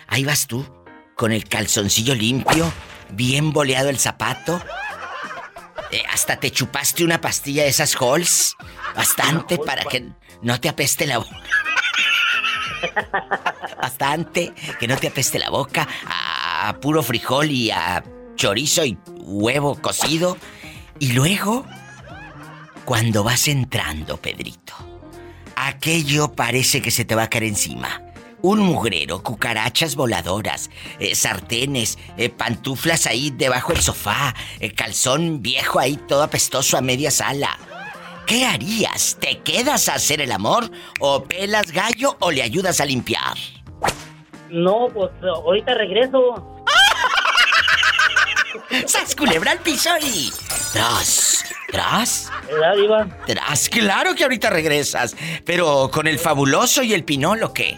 [0.08, 0.66] Ahí vas tú,
[1.18, 2.72] con el calzoncillo limpio,
[3.10, 4.62] bien boleado el zapato.
[5.92, 8.56] Eh, hasta te chupaste una pastilla de esas Halls.
[8.96, 10.10] Bastante para que
[10.42, 11.42] no te apeste la boca.
[13.82, 18.04] Bastante que no te apeste la boca a puro frijol y a
[18.36, 20.38] chorizo y huevo cocido.
[21.00, 21.66] Y luego
[22.86, 24.74] Cuando vas entrando, Pedrito,
[25.56, 28.02] aquello parece que se te va a caer encima.
[28.42, 35.80] Un mugrero, cucarachas voladoras, eh, sartenes, eh, pantuflas ahí debajo del sofá, eh, calzón viejo
[35.80, 37.58] ahí todo apestoso a media sala.
[38.26, 39.18] ¿Qué harías?
[39.20, 40.72] ¿Te quedas a hacer el amor?
[41.00, 43.36] ¿O pelas gallo o le ayudas a limpiar?
[44.50, 46.64] No, pues ahorita regreso.
[48.86, 50.32] ¡Sas culebra al piso y.
[50.72, 51.44] ¡Tras!
[51.72, 52.32] ¿Tras?
[53.26, 53.70] ¡Tras!
[53.70, 55.16] Claro que ahorita regresas.
[55.46, 57.78] Pero con el fabuloso y el pinol, ¿o qué?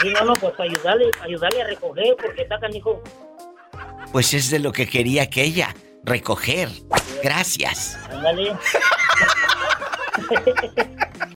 [0.00, 3.02] Sí, no, no, pues para ayudarle, ayudarle a recoger, porque está canijo.
[4.12, 5.74] Pues es de lo que quería aquella.
[6.04, 6.70] Recoger.
[7.22, 7.98] Gracias.
[8.10, 8.56] Ándale.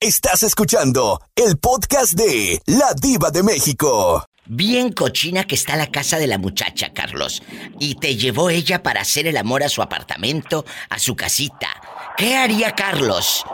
[0.01, 4.25] Estás escuchando el podcast de La Diva de México.
[4.47, 7.43] Bien cochina que está la casa de la muchacha, Carlos.
[7.79, 11.69] Y te llevó ella para hacer el amor a su apartamento, a su casita.
[12.17, 13.45] ¿Qué haría Carlos?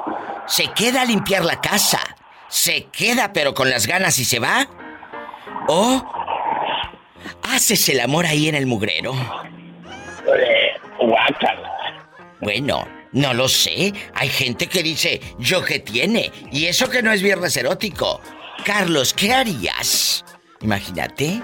[0.46, 2.00] ¿Se queda a limpiar la casa?
[2.48, 4.68] ¿Se queda pero con las ganas y se va?
[5.68, 6.02] ¿O
[7.42, 9.14] haces el amor ahí en el mugrero?
[12.40, 13.92] Bueno, no lo sé.
[14.14, 16.32] Hay gente que dice, ¿yo qué tiene?
[16.50, 18.20] Y eso que no es viernes erótico.
[18.64, 20.24] Carlos, ¿qué harías?
[20.62, 21.42] Imagínate.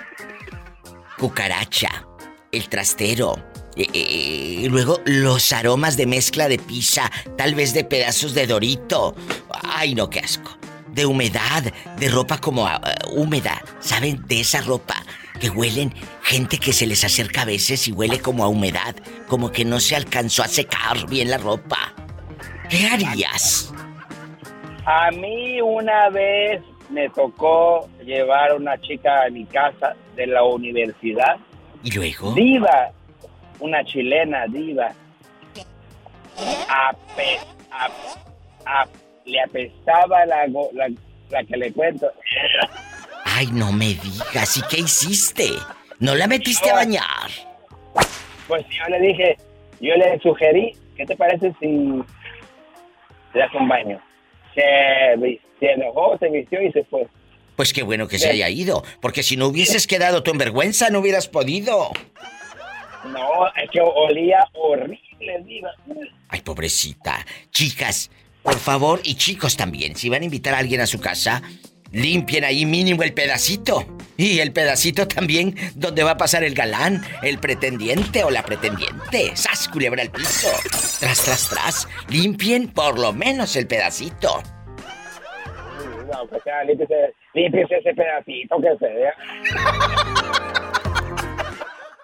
[1.18, 2.06] Cucaracha,
[2.50, 3.36] el trastero.
[3.76, 8.46] eh, eh, y luego los aromas de mezcla de pizza, tal vez de pedazos de
[8.46, 9.14] dorito.
[9.50, 10.56] Ay, no, qué asco.
[10.94, 11.62] De humedad,
[11.98, 12.80] de ropa como ah,
[13.10, 13.60] húmeda.
[13.80, 14.24] ¿Saben?
[14.26, 14.94] De esa ropa
[15.40, 18.94] que huelen gente que se les acerca a veces y huele como a humedad,
[19.28, 21.92] como que no se alcanzó a secar bien la ropa.
[22.70, 23.72] ¿Qué harías?
[24.86, 30.44] A mí una vez me tocó llevar a una chica a mi casa de la
[30.44, 31.36] universidad.
[31.82, 32.32] ¿Y luego?
[32.34, 32.92] Diva,
[33.60, 34.92] una chilena diva.
[36.68, 38.18] Ape- ap-
[38.64, 38.88] ap-
[39.24, 40.88] le apestaba la, la,
[41.30, 42.10] la que le cuento.
[43.24, 44.56] Ay, no me digas.
[44.56, 45.48] ¿Y qué hiciste?
[45.98, 47.30] ¿No la metiste a bañar?
[48.46, 49.36] Pues yo le dije,
[49.80, 54.00] yo le sugerí, ¿qué te parece si le das un baño?
[54.54, 57.06] Se, se enojó, se vistió y se fue.
[57.56, 60.90] Pues qué bueno que se haya ido, porque si no hubieses quedado tú en vergüenza
[60.90, 61.90] no hubieras podido.
[63.04, 65.70] No, es que olía horrible, diva.
[66.28, 67.24] Ay, pobrecita.
[67.50, 68.10] Chicas,
[68.44, 71.42] por favor, y chicos también, si van a invitar a alguien a su casa,
[71.92, 73.86] limpien ahí mínimo el pedacito.
[74.18, 79.34] Y el pedacito también donde va a pasar el galán, el pretendiente o la pretendiente.
[79.34, 80.48] ¡Sas, culebra al piso!
[81.00, 81.88] Tras, tras, tras.
[82.08, 84.42] Limpien por lo menos el pedacito.
[86.12, 89.14] No, pues ya, límpiese, límpiese ese pedacito que se vea.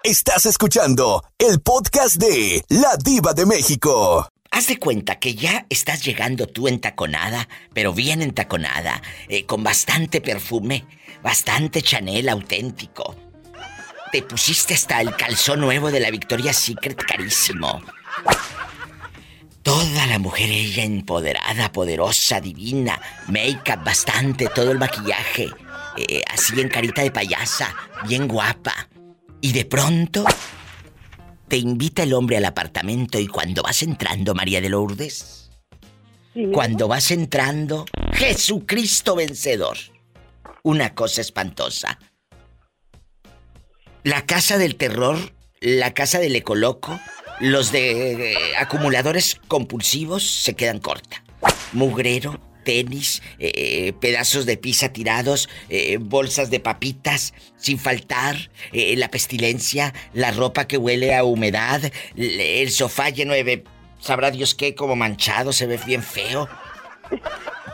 [0.03, 4.30] Estás escuchando el podcast de La Diva de México.
[4.53, 10.19] Haz de cuenta que ya estás llegando tú entaconada, pero bien entaconada, eh, con bastante
[10.19, 10.85] perfume,
[11.23, 13.15] bastante Chanel auténtico.
[14.11, 17.81] Te pusiste hasta el calzón nuevo de la Victoria's Secret carísimo.
[19.63, 25.49] Toda la mujer ella empoderada, poderosa, divina, make-up bastante, todo el maquillaje,
[25.95, 27.73] eh, así en carita de payasa,
[28.05, 28.89] bien guapa.
[29.39, 30.25] Y de pronto
[31.51, 35.51] te invita el hombre al apartamento y cuando vas entrando, María de Lourdes,
[36.53, 39.77] cuando vas entrando, Jesucristo vencedor.
[40.63, 41.99] Una cosa espantosa.
[44.03, 45.17] La casa del terror,
[45.59, 46.97] la casa del ecoloco,
[47.41, 51.21] los de eh, acumuladores compulsivos se quedan corta.
[51.73, 59.09] Mugrero, tenis, eh, pedazos de pizza tirados, eh, bolsas de papitas, sin faltar, eh, la
[59.09, 61.81] pestilencia, la ropa que huele a humedad,
[62.15, 63.63] el sofá lleno de...
[63.99, 66.49] Sabrá Dios qué, como manchado, se ve bien feo.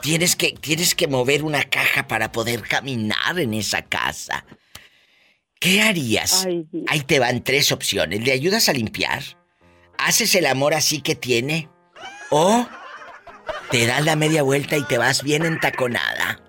[0.02, 4.46] Tienes que, tienes que mover una caja para poder caminar en esa casa.
[5.60, 6.46] ¿Qué harías?
[6.88, 8.24] Ahí te van tres opciones.
[8.26, 9.24] ¿Le ayudas a limpiar?
[9.98, 11.70] ¿Haces el amor así que tiene?
[12.30, 12.68] ¿O
[13.72, 16.40] te das la media vuelta y te vas bien entaconada?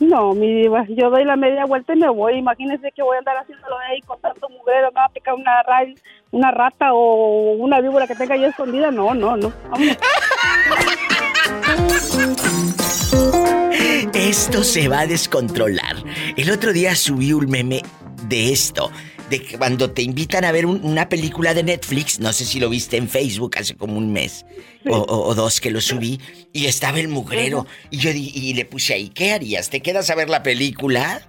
[0.00, 2.34] No, mi diva, yo doy la media vuelta y me voy.
[2.38, 5.62] Imagínese que voy a andar haciéndolo ahí con tanto mujer, me va a picar una,
[5.62, 5.86] ra-
[6.32, 8.90] una rata o una víbora que tenga ahí escondida.
[8.90, 9.52] No, no, no.
[9.70, 9.96] Vámonos.
[14.14, 15.96] Esto se va a descontrolar.
[16.36, 17.82] El otro día subí un meme
[18.28, 18.90] de esto,
[19.30, 22.60] de que cuando te invitan a ver un- una película de Netflix, no sé si
[22.60, 24.44] lo viste en Facebook hace como un mes
[24.86, 26.20] o, o- o dos que lo subí,
[26.52, 29.70] y estaba el mugrero, y yo di- y le puse ahí, ¿qué harías?
[29.70, 31.22] ¿Te quedas a ver la película?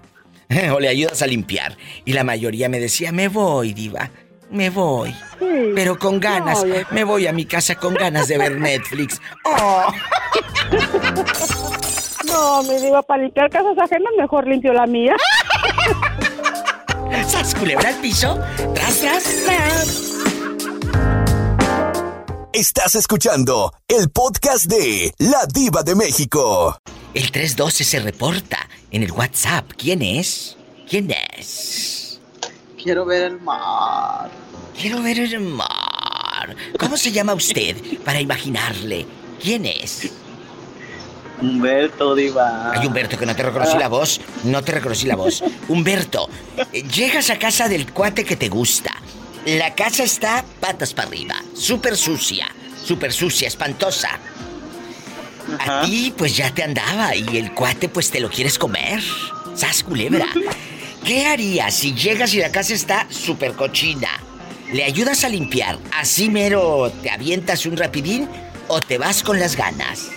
[0.74, 1.78] ¿O le ayudas a limpiar?
[2.04, 4.12] Y la mayoría me decía, me voy, diva.
[4.52, 5.14] Me voy.
[5.74, 6.64] Pero con ganas.
[6.64, 9.20] No, Me voy a mi casa con ganas de ver Netflix.
[9.44, 9.86] Oh.
[12.28, 15.16] No, mi diva, para limpiar casas ajenas mejor limpio la mía.
[17.28, 18.40] ¡Sas, culebra al piso!
[18.74, 20.12] ¡Tras, tras, tras!
[22.54, 26.78] Estás escuchando el podcast de La Diva de México.
[27.14, 29.72] El 312 se reporta en el WhatsApp.
[29.78, 30.56] ¿Quién es?
[30.90, 32.20] ¿Quién es?
[32.82, 34.30] Quiero ver el mar.
[34.80, 36.56] Quiero ver el mar.
[36.80, 39.06] ¿Cómo se llama usted para imaginarle?
[39.42, 40.12] ¿Quién es?
[41.42, 42.72] Humberto Diva.
[42.72, 44.22] Ay, Humberto, que no te reconocí la voz.
[44.44, 45.44] No te reconocí la voz.
[45.68, 46.30] Humberto,
[46.94, 48.92] llegas a casa del cuate que te gusta.
[49.46, 51.36] La casa está patas para arriba.
[51.54, 52.48] Súper sucia.
[52.84, 54.20] Súper sucia, espantosa.
[55.60, 57.16] A ti, pues ya te andaba.
[57.16, 59.02] Y el cuate, pues te lo quieres comer.
[59.56, 60.26] Sas culebra.
[61.06, 64.10] ¿Qué harías si llegas y la casa está súper cochina?
[64.74, 65.78] ¿Le ayudas a limpiar?
[65.94, 68.28] ¿Así mero te avientas un rapidín?
[68.68, 70.10] ¿O te vas con las ganas?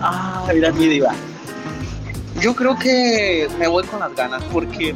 [0.00, 1.14] Ah, mira mi diva.
[2.40, 4.94] Yo creo que me voy con las ganas porque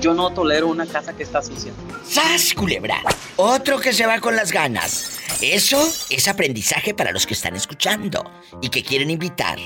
[0.00, 1.72] yo no tolero una casa que está sucia.
[2.06, 3.02] ¡Sas, culebra!
[3.36, 5.18] Otro que se va con las ganas.
[5.40, 8.30] Eso es aprendizaje para los que están escuchando
[8.62, 9.58] y que quieren invitar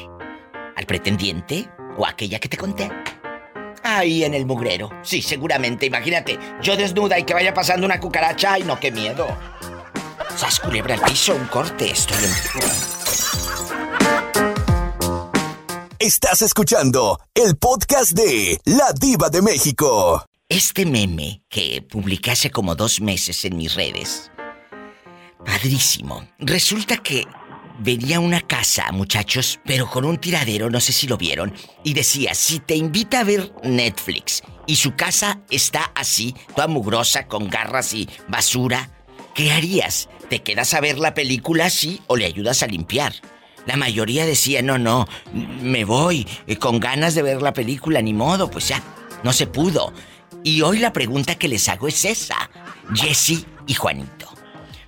[0.77, 2.90] al pretendiente o aquella que te conté.
[3.83, 4.90] Ahí en el mugrero.
[5.03, 5.87] Sí, seguramente.
[5.87, 8.55] Imagínate, yo desnuda y que vaya pasando una cucaracha.
[8.55, 9.27] ¡Ay, no, qué miedo!
[10.40, 11.35] ¡Sas, culebra al piso!
[11.35, 11.90] Un corte.
[11.90, 12.31] Estoy en...
[15.98, 20.24] Estás escuchando el podcast de La Diva de México.
[20.48, 24.31] Este meme que publiqué hace como dos meses en mis redes.
[25.44, 26.26] Padrísimo.
[26.38, 27.26] Resulta que
[27.79, 31.53] venía una casa, muchachos, pero con un tiradero, no sé si lo vieron,
[31.85, 37.26] y decía, si te invita a ver Netflix y su casa está así, toda mugrosa,
[37.26, 38.88] con garras y basura,
[39.35, 40.09] ¿qué harías?
[40.31, 43.12] ¿Te quedas a ver la película así o le ayudas a limpiar?
[43.66, 48.14] La mayoría decía, no, no, me voy, eh, con ganas de ver la película, ni
[48.14, 48.81] modo, pues ya,
[49.25, 49.93] no se pudo.
[50.45, 52.49] Y hoy la pregunta que les hago es esa,
[52.95, 54.33] Jesse y Juanito.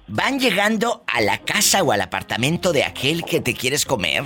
[0.07, 4.23] ¿Van llegando a la casa o al apartamento de aquel que te quieres comer?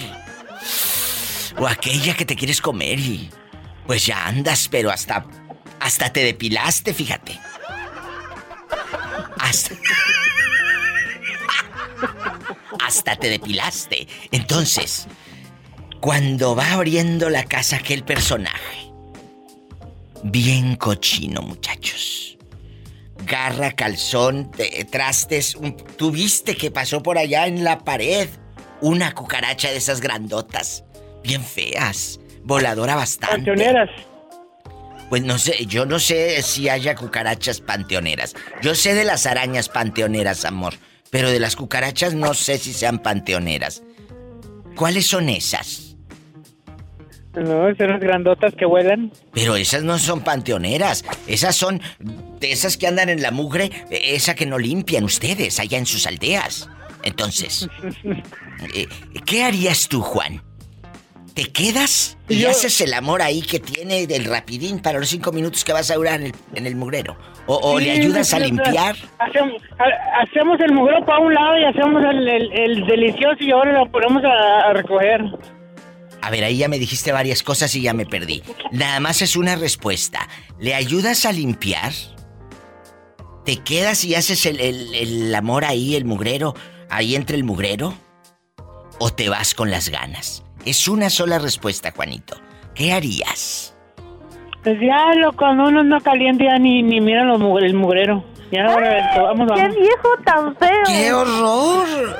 [1.59, 3.31] O aquella que te quieres comer y...
[3.87, 5.24] Pues ya andas, pero hasta...
[5.81, 7.40] Hasta te depilaste, fíjate.
[9.38, 9.76] Hasta...
[12.85, 14.06] hasta te depilaste.
[14.32, 15.06] Entonces,
[16.00, 18.90] cuando va abriendo la casa aquel personaje,
[20.22, 22.37] bien cochino, muchachos.
[23.24, 25.54] Garra, calzón, te- trastes.
[25.56, 28.28] un- ¿Tú viste que pasó por allá en la pared?
[28.80, 30.85] Una cucaracha de esas grandotas,
[31.24, 33.37] bien feas, voladora bastante.
[33.37, 33.88] Panteoneras.
[35.09, 38.35] Pues no sé, yo no sé si haya cucarachas panteoneras.
[38.61, 40.74] Yo sé de las arañas panteoneras, amor.
[41.16, 43.83] Pero de las cucarachas no sé si sean panteoneras.
[44.74, 45.96] ¿Cuáles son esas?
[47.35, 49.11] No, son las grandotas que vuelan.
[49.33, 51.07] Pero esas no son panteoneras.
[51.26, 51.81] Esas son
[52.38, 56.07] de esas que andan en la mugre, esa que no limpian ustedes allá en sus
[56.07, 56.68] aldeas.
[57.02, 57.66] Entonces,
[58.74, 58.87] eh,
[59.24, 60.42] ¿qué harías tú, Juan?
[61.37, 65.33] ¿Te quedas y Yo- haces el amor ahí que tiene del rapidín para los cinco
[65.33, 67.14] minutos que vas a durar en el, en el mugrero?
[67.46, 68.96] ¿O, o le ayudas a limpiar?
[69.18, 73.51] Hacemos, ha- hacemos el mugrero para un lado y hacemos el, el- el delicioso y
[73.51, 75.20] ahora lo ponemos a, a recoger.
[76.22, 78.42] A ver, ahí ya me dijiste varias cosas y ya me perdí.
[78.72, 80.27] Nada más es una respuesta.
[80.59, 81.92] ¿Le ayudas a limpiar?
[83.44, 86.55] ¿Te quedas y haces el, el- el amor ahí, el mugrero,
[86.88, 87.92] ahí entre el mugrero?
[88.99, 90.42] ¿O te vas con las ganas?
[90.66, 92.37] Es una sola respuesta, Juanito.
[92.74, 93.72] ¿Qué harías?
[94.64, 98.24] Pues ya lo, cuando uno no caliente ya ni, ni mira los el mugrero.
[98.50, 99.61] Ya vamos, vamos.
[99.61, 100.83] ¡Qué viejo tan feo!
[100.87, 102.16] ¡Qué horror!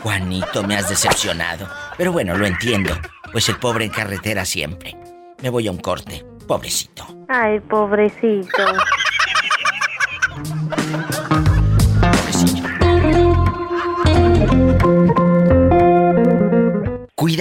[0.00, 1.68] Juanito, me has decepcionado.
[1.98, 2.94] Pero bueno, lo entiendo.
[3.30, 4.96] Pues el pobre en carretera siempre.
[5.42, 6.24] Me voy a un corte.
[6.48, 7.04] Pobrecito.
[7.28, 8.64] Ay, pobrecito.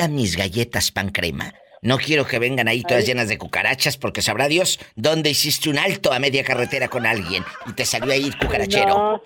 [0.08, 1.54] Mis galletas pan crema.
[1.84, 5.80] No quiero que vengan ahí todas llenas de cucarachas porque sabrá Dios dónde hiciste un
[5.80, 8.90] alto a media carretera con alguien y te salió ahí cucarachero.
[8.96, 9.22] No,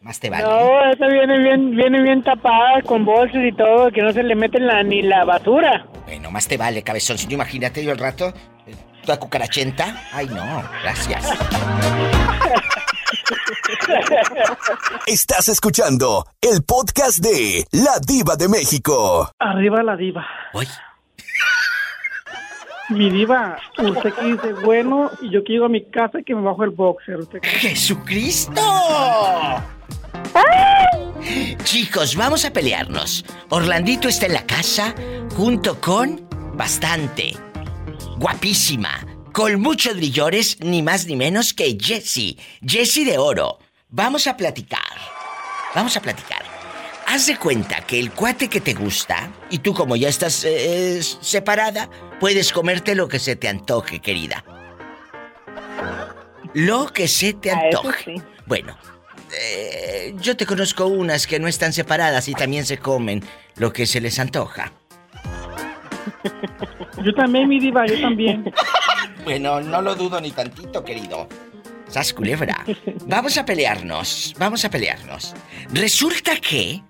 [0.00, 0.44] Más te vale.
[0.44, 4.34] no, esta viene bien, viene bien tapada con bolsas y todo, que no se le
[4.34, 5.86] mete la, ni la basura.
[6.06, 7.18] Bueno, más te vale, cabezón.
[7.18, 8.32] Si no, imagínate yo el rato,
[9.04, 10.08] toda cucarachenta.
[10.12, 11.24] Ay, no, gracias.
[15.06, 19.30] Estás escuchando el podcast de La Diva de México.
[19.38, 20.26] Arriba la diva.
[20.52, 20.66] Uy.
[22.90, 26.42] Mi diva, usted que dice bueno y yo quiero a mi casa y que me
[26.42, 27.16] bajo el boxer.
[27.16, 27.40] ¿Usted?
[27.42, 28.60] ¡Jesucristo!
[31.62, 33.24] Chicos, vamos a pelearnos.
[33.48, 34.94] Orlandito está en la casa
[35.34, 37.32] junto con bastante.
[38.16, 39.06] Guapísima.
[39.32, 42.38] Con muchos brillores, ni más ni menos que Jessie.
[42.64, 43.58] Jessie de oro.
[43.88, 44.80] Vamos a platicar.
[45.74, 46.42] Vamos a platicar.
[47.06, 51.02] Haz de cuenta que el cuate que te gusta, y tú como ya estás eh,
[51.02, 51.90] separada,
[52.20, 54.44] puedes comerte lo que se te antoje, querida.
[56.54, 58.22] Lo que se te A eso antoje.
[58.46, 58.78] Bueno,
[59.38, 63.24] eh, yo te conozco unas que no están separadas y también se comen
[63.56, 64.72] lo que se les antoja.
[67.02, 68.52] Yo también, mi diva, yo también.
[69.24, 71.28] Bueno, no lo dudo ni tantito, querido.
[71.88, 72.64] Sas culebra.
[73.06, 75.34] Vamos a pelearnos, vamos a pelearnos.
[75.72, 76.82] Resulta que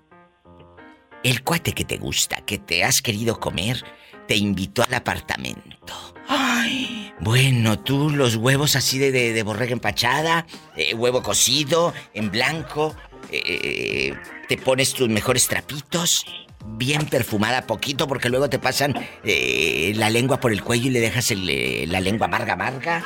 [1.23, 3.83] el cuate que te gusta, que te has querido comer,
[4.27, 6.13] te invitó al apartamento.
[6.27, 12.31] Ay, bueno, tú los huevos así de, de, de borrega empachada, eh, huevo cocido, en
[12.31, 12.95] blanco,
[13.31, 14.13] eh,
[14.47, 16.25] te pones tus mejores trapitos,
[16.65, 18.93] bien perfumada poquito, porque luego te pasan
[19.23, 23.03] eh, la lengua por el cuello y le dejas eh, la lengua amarga, amarga.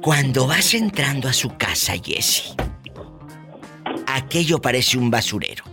[0.00, 2.54] Cuando vas entrando a su casa, Jessie,
[4.06, 5.71] aquello parece un basurero.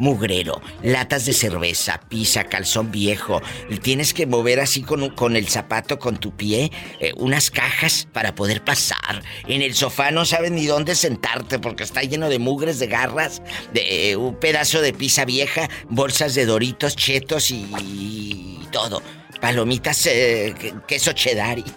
[0.00, 3.42] Mugrero, latas de cerveza, pizza, calzón viejo.
[3.82, 6.70] Tienes que mover así con, un- con el zapato, con tu pie,
[7.00, 9.22] eh, unas cajas para poder pasar.
[9.46, 13.42] En el sofá no sabes ni dónde sentarte porque está lleno de mugres, de garras,
[13.74, 19.02] de eh, un pedazo de pizza vieja, bolsas de doritos, chetos y, y todo.
[19.40, 21.58] Palomitas, eh, que- queso cheddar.
[21.58, 21.64] y-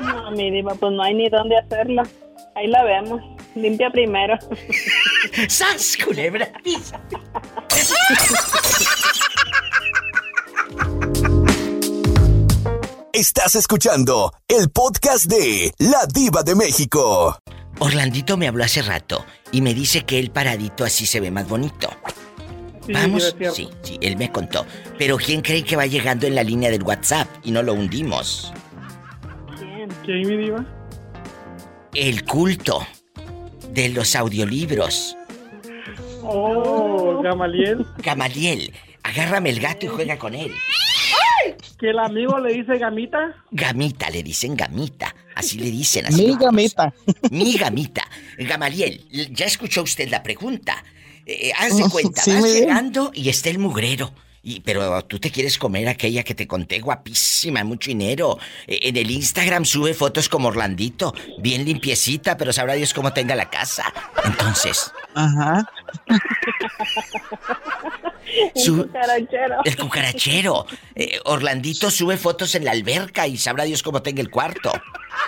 [0.00, 2.02] No, mi diva, pues no hay ni dónde hacerla.
[2.56, 3.20] Ahí la vemos.
[3.54, 4.36] Limpia primero.
[5.48, 6.50] ¡Sas, culebra!
[13.12, 17.38] Estás escuchando el podcast de La Diva de México.
[17.78, 21.48] Orlandito me habló hace rato y me dice que él paradito así se ve más
[21.48, 21.88] bonito.
[22.84, 24.66] Sí, Vamos, sí, sí, él me contó.
[24.98, 28.52] Pero ¿quién cree que va llegando en la línea del WhatsApp y no lo hundimos?
[29.56, 29.88] ¿Quién?
[30.04, 30.66] ¿Quién, mi diva?
[31.94, 32.84] El culto
[33.72, 35.16] de los audiolibros.
[36.22, 37.84] Oh, Gamaliel.
[37.98, 40.52] Gamaliel, agárrame el gato y juega con él.
[41.78, 43.34] Que el amigo le dice gamita.
[43.50, 45.14] Gamita, le dicen gamita.
[45.34, 46.06] Así le dicen.
[46.06, 46.94] Así Mi gamita.
[47.30, 48.06] Mi gamita.
[48.38, 50.84] Gamaliel, ya escuchó usted la pregunta.
[51.26, 54.12] Eh, haz de cuenta, Sí, vas llegando y está el mugrero.
[54.44, 58.38] Y, pero tú te quieres comer aquella que te conté, guapísima, mucho dinero.
[58.66, 63.36] Eh, en el Instagram sube fotos como Orlandito, bien limpiecita, pero sabrá Dios cómo tenga
[63.36, 63.84] la casa.
[64.24, 65.64] Entonces, Ajá.
[68.54, 69.56] Su- Un cucarachero.
[69.64, 70.66] el cucarachero.
[70.94, 74.72] Eh, Orlandito sube fotos en la alberca y sabrá Dios cómo tenga el cuarto.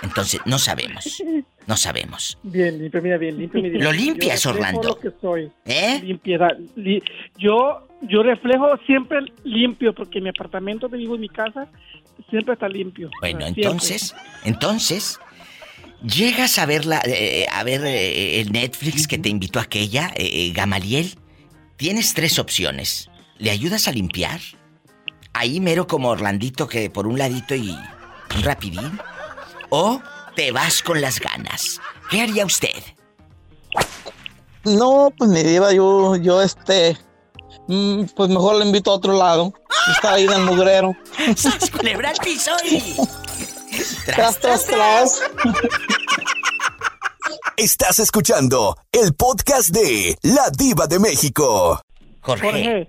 [0.01, 1.21] Entonces, no sabemos.
[1.67, 2.37] No sabemos.
[2.43, 3.61] Bien limpio, mira, bien limpio.
[3.79, 4.81] Lo limpias, Yo Orlando.
[4.89, 5.51] lo que soy.
[5.65, 5.99] ¿Eh?
[6.03, 6.57] Limpiedad.
[6.75, 7.03] Li-
[7.37, 11.67] yo, yo reflejo siempre limpio porque mi apartamento donde vivo en mi casa
[12.29, 13.09] siempre está limpio.
[13.21, 13.63] Bueno, O sea, siempre.
[13.63, 15.19] entonces, entonces,
[16.03, 20.51] llegas a ver la, eh, a ver eh, el Netflix que te invitó aquella, eh,
[20.53, 21.15] Gamaliel.
[21.77, 23.09] Tienes tres opciones.
[23.37, 24.39] ¿Le ayudas a limpiar?
[25.33, 28.97] Ahí mero como Orlandito que por un ladito y un rapidín.
[29.69, 30.01] O
[30.35, 31.81] te vas con las ganas.
[32.09, 32.81] ¿Qué haría usted?
[34.63, 36.97] No, pues mi diva, yo, yo este,
[37.67, 39.53] mm, pues mejor le invito a otro lado.
[39.91, 40.93] Está ahí en el mugrero.
[41.35, 42.95] ¡Sas, culebra al piso y...
[44.05, 45.21] Tras, tras, tras.
[47.57, 51.79] Estás escuchando el podcast de La Diva de México.
[52.21, 52.87] Jorge,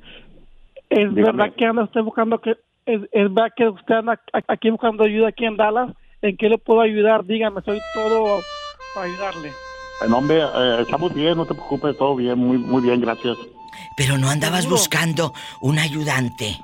[0.90, 2.52] ¿es verdad que anda usted buscando que
[2.86, 5.90] es, es verdad que usted anda aquí buscando ayuda aquí en Dallas?
[6.22, 7.24] ¿En qué le puedo ayudar?
[7.24, 8.40] Dígame, soy todo
[8.94, 9.52] para ayudarle.
[10.08, 13.36] No, hombre, eh, estamos bien, no te preocupes, todo bien, muy, muy bien, gracias.
[13.96, 14.76] Pero no andabas Seguro.
[14.78, 16.58] buscando un ayudante.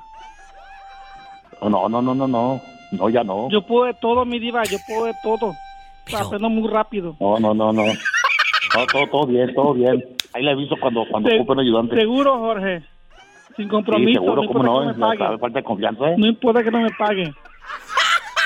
[1.61, 2.61] No, no, no, no, no,
[2.91, 3.49] no, ya no.
[3.49, 5.53] Yo puedo de todo, mi diva, yo puedo de todo.
[6.13, 7.15] Aprendo muy rápido.
[7.19, 7.83] No, no, no, no.
[7.85, 10.03] No, todo, todo bien, todo bien.
[10.33, 11.95] Ahí le aviso cuando, cuando Se- ocupe un ayudante.
[11.95, 12.81] Seguro, Jorge.
[13.55, 14.19] Sin Sí, compromiso.
[14.21, 16.15] seguro, no cómo no, que ya me falta de confianza, ¿eh?
[16.17, 17.31] No importa que no me pague.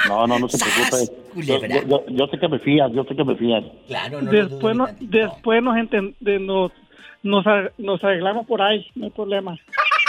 [0.08, 1.44] No, no, no se preocupe.
[1.48, 3.64] Yo, yo, yo, yo sé que me fías, yo sé que me fías.
[3.88, 6.72] Claro, después, no, después nos, enten- de- nos,
[7.28, 7.46] nos,
[7.78, 9.54] nos arreglamos por ahí, no hay problema.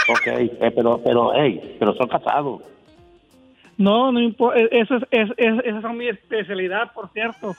[0.09, 2.61] Ok, eh, pero, pero, hey, pero son casados.
[3.77, 4.59] No, no importa.
[4.71, 7.55] Eso es, es, es- esa es mi especialidad, por cierto.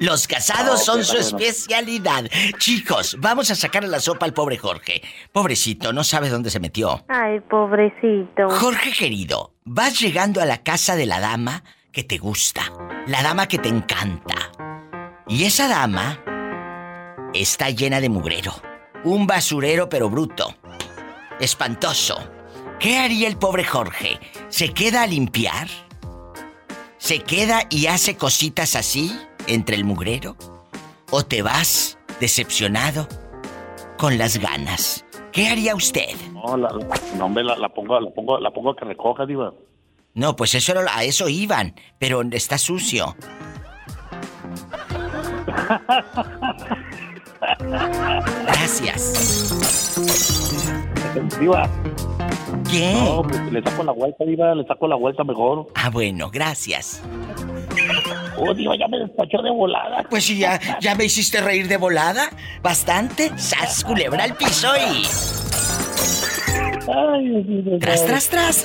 [0.00, 1.38] Los casados Ah, son su bueno.
[1.38, 2.24] especialidad.
[2.58, 5.02] Chicos, vamos a sacarle la sopa al pobre Jorge.
[5.32, 7.04] Pobrecito, no sabe dónde se metió.
[7.08, 8.50] Ay, pobrecito.
[8.50, 12.62] Jorge querido, vas llegando a la casa de la dama que te gusta,
[13.06, 14.34] la dama que te encanta.
[15.28, 16.20] Y esa dama
[17.32, 18.52] está llena de mugrero.
[19.04, 20.54] Un basurero pero bruto.
[21.40, 22.16] Espantoso.
[22.78, 24.18] ¿Qué haría el pobre Jorge?
[24.48, 25.68] ¿Se queda a limpiar?
[26.98, 30.36] ¿Se queda y hace cositas así entre el mugrero?
[31.10, 33.08] ¿O te vas decepcionado
[33.98, 35.04] con las ganas?
[35.32, 36.14] ¿Qué haría usted?
[36.32, 36.68] No, la,
[37.16, 39.52] no, hombre, la, la pongo, la pongo, la pongo a que recoja, diva.
[40.14, 43.16] No, pues eso era- a eso iban, pero está sucio.
[48.64, 49.12] Gracias.
[51.38, 51.68] Diva.
[52.70, 52.94] ¿Qué?
[52.94, 55.66] No, pues le saco la vuelta, diva, le saco la vuelta mejor.
[55.74, 57.02] Ah, bueno, gracias.
[58.38, 60.06] Oh, diva, ya me despachó de volada.
[60.08, 62.30] Pues sí, ya, ya me hiciste reír de volada.
[62.62, 63.38] Bastante.
[63.38, 65.02] Sas, culebra al piso y.
[67.80, 68.64] Tras, tras, tras.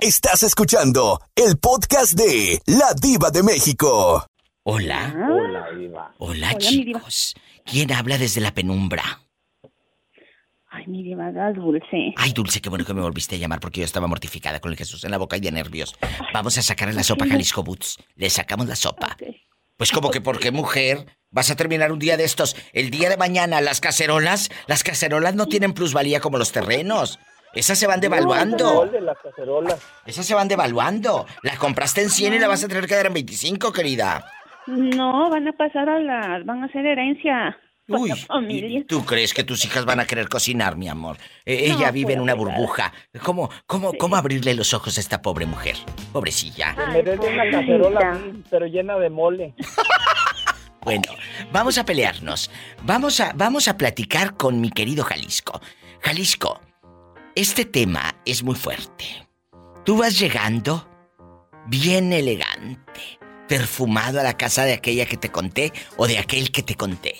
[0.00, 4.26] Estás escuchando el podcast de La Diva de México.
[4.74, 5.14] Hola.
[5.30, 6.14] Hola, diva.
[6.18, 6.98] Hola, Hola, mi diva.
[7.00, 7.34] chicos.
[7.66, 9.20] ¿Quién habla desde la penumbra?
[10.70, 12.12] Ay, mi diva, dulce.
[12.16, 14.76] Ay, Dulce, qué bueno que me volviste a llamar porque yo estaba mortificada con el
[14.76, 15.94] Jesús en la boca y de nervios.
[16.32, 17.98] Vamos a sacarle la sopa a Jalisco Boots.
[18.16, 19.16] Le sacamos la sopa.
[19.76, 22.56] Pues como que porque mujer vas a terminar un día de estos.
[22.72, 27.20] El día de mañana las cacerolas, las cacerolas no tienen plusvalía como los terrenos.
[27.54, 28.86] Esas se van devaluando.
[28.86, 29.78] de las cacerolas.
[30.06, 31.24] Esas se van devaluando.
[31.42, 34.24] La compraste en 100 y la vas a tener que dar en 25, querida.
[34.66, 36.42] No, van a pasar a la...
[36.44, 37.58] van a ser herencia.
[37.86, 38.10] Uy.
[38.88, 41.18] ¿Tú crees que tus hijas van a querer cocinar, mi amor?
[41.44, 42.92] Eh, No, ella vive en una pura burbuja.
[43.22, 45.76] ¿Cómo, cómo, cómo abrirle los ojos a esta pobre mujer?
[46.12, 46.74] Pobrecilla.
[46.92, 48.18] Me des una cacerola,
[48.50, 49.54] pero llena de mole.
[50.84, 51.14] Bueno,
[51.50, 52.50] vamos a pelearnos.
[52.82, 55.58] Vamos a, vamos a platicar con mi querido Jalisco.
[56.00, 56.60] Jalisco,
[57.34, 59.06] este tema es muy fuerte.
[59.86, 60.86] Tú vas llegando
[61.68, 63.18] bien elegante,
[63.48, 67.16] perfumado a la casa de aquella que te conté o de aquel que te conté.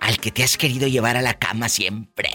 [0.00, 2.30] Al que te has querido llevar a la cama siempre.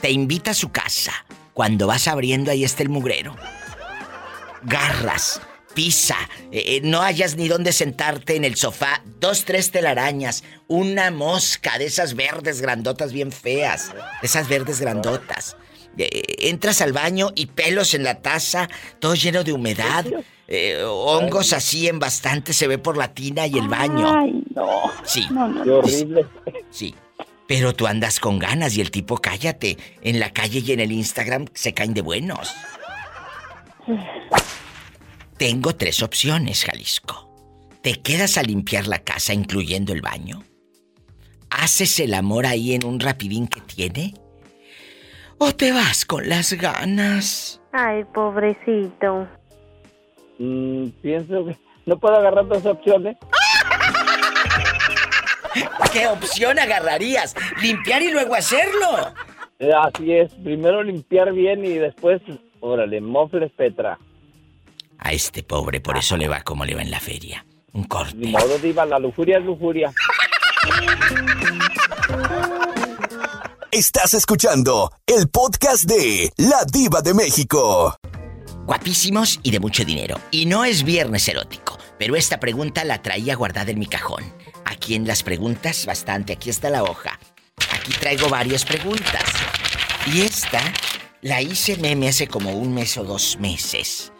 [0.00, 1.12] Te invita a su casa.
[1.52, 3.36] Cuando vas abriendo ahí está el mugrero.
[4.62, 5.40] Garras,
[5.74, 6.16] pisa,
[6.50, 11.78] eh, eh, no hayas ni dónde sentarte en el sofá, dos, tres telarañas, una mosca
[11.78, 13.92] de esas verdes grandotas bien feas,
[14.22, 15.56] esas verdes grandotas.
[15.98, 18.68] Eh, entras al baño y pelos en la taza,
[19.00, 20.04] todo lleno de humedad,
[20.46, 24.12] eh, hongos así en bastante se ve por la tina y el baño.
[24.14, 24.90] Ay, no.
[25.04, 25.26] Sí.
[25.30, 26.26] No, no, Qué horrible.
[26.70, 26.94] Sí.
[27.46, 29.76] Pero tú andas con ganas y el tipo cállate.
[30.02, 32.54] En la calle y en el Instagram se caen de buenos.
[35.36, 37.30] Tengo tres opciones, Jalisco.
[37.82, 40.42] ¿Te quedas a limpiar la casa incluyendo el baño?
[41.50, 44.14] ¿Haces el amor ahí en un rapidín que tiene?
[45.38, 47.60] ¿O te vas con las ganas?
[47.72, 49.28] Ay, pobrecito.
[50.38, 51.56] Mm, pienso que
[51.86, 53.16] no puedo agarrar dos opciones.
[55.92, 57.34] ¿Qué opción agarrarías?
[57.62, 59.12] ¿Limpiar y luego hacerlo?
[59.58, 62.20] Eh, Así es, primero limpiar bien y después,
[62.60, 63.98] órale, mofles Petra.
[64.98, 67.44] A este pobre por eso le va como le va en la feria.
[67.72, 68.14] Un corte.
[68.16, 69.92] Ni modo, diva, la lujuria es lujuria.
[73.70, 77.96] Estás escuchando el podcast de La Diva de México.
[78.66, 80.18] Guapísimos y de mucho dinero.
[80.30, 84.24] Y no es viernes erótico, pero esta pregunta la traía guardada en mi cajón.
[84.64, 86.32] Aquí en las preguntas, bastante.
[86.32, 87.18] Aquí está la hoja.
[87.72, 89.24] Aquí traigo varias preguntas.
[90.12, 90.62] Y esta
[91.20, 94.12] la hice meme hace como un mes o dos meses.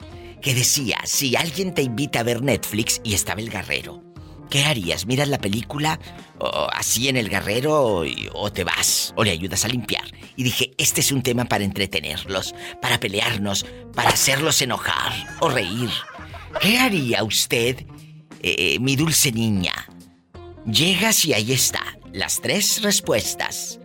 [0.43, 4.04] Que decía, si alguien te invita a ver Netflix y estaba el guerrero,
[4.51, 5.07] ¿qué harías?
[5.07, 5.99] ¿Miras la película
[6.39, 10.05] o así en el guerrero o te vas o le ayudas a limpiar?
[10.37, 15.91] Y dije, este es un tema para entretenerlos, para pelearnos, para hacerlos enojar o reír.
[16.61, 17.85] ¿Qué haría usted,
[18.43, 19.73] eh, mi dulce niña?
[20.67, 21.83] Llegas y ahí está,
[22.13, 23.81] las tres respuestas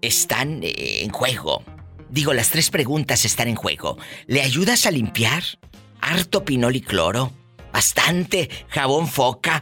[0.00, 1.64] están eh, en juego.
[2.10, 3.98] Digo, las tres preguntas están en juego.
[4.26, 5.42] ¿Le ayudas a limpiar?
[6.00, 7.32] Harto pinol y cloro.
[7.74, 9.60] Bastante jabón foca.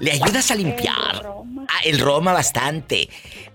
[0.00, 1.24] ¿Le ayudas a limpiar?
[1.68, 3.08] Ah, el Roma bastante.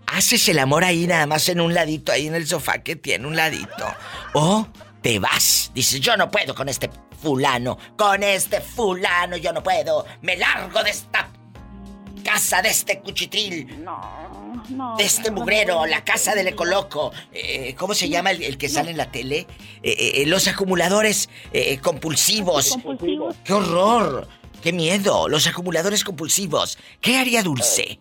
[0.08, 3.28] Haces el amor ahí nada más en un ladito, ahí en el sofá que tiene
[3.28, 3.94] un ladito.
[4.34, 4.66] O
[5.02, 5.72] te vas.
[5.74, 6.90] Dices, yo no puedo con este
[7.22, 7.78] fulano.
[7.98, 10.06] Con este fulano yo no puedo.
[10.22, 11.28] Me largo de esta
[12.32, 13.84] casa de este cuchitril.
[13.84, 14.96] No, no.
[14.96, 17.12] De este mugrero, la casa del ecoloco.
[17.34, 19.48] Eh, ¿Cómo se llama el, el que sale en la tele?
[19.84, 22.72] Eh, eh, los acumuladores eh, compulsivos.
[22.72, 23.36] Compulsivos.
[23.44, 24.28] ¡Qué horror!
[24.62, 25.28] ¡Qué miedo!
[25.28, 26.78] Los acumuladores compulsivos.
[27.02, 28.00] ¿Qué haría Dulce?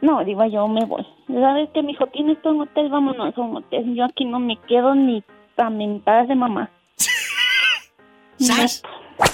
[0.00, 1.04] No, diva, yo me voy.
[1.26, 2.06] ¿Sabes qué, mijo?
[2.08, 3.94] Tienes todo un hotel, vámonos a un hotel.
[3.94, 5.22] Yo aquí no me quedo ni
[5.56, 6.70] a mentadas de mamá.
[8.38, 8.82] ¿Sabes?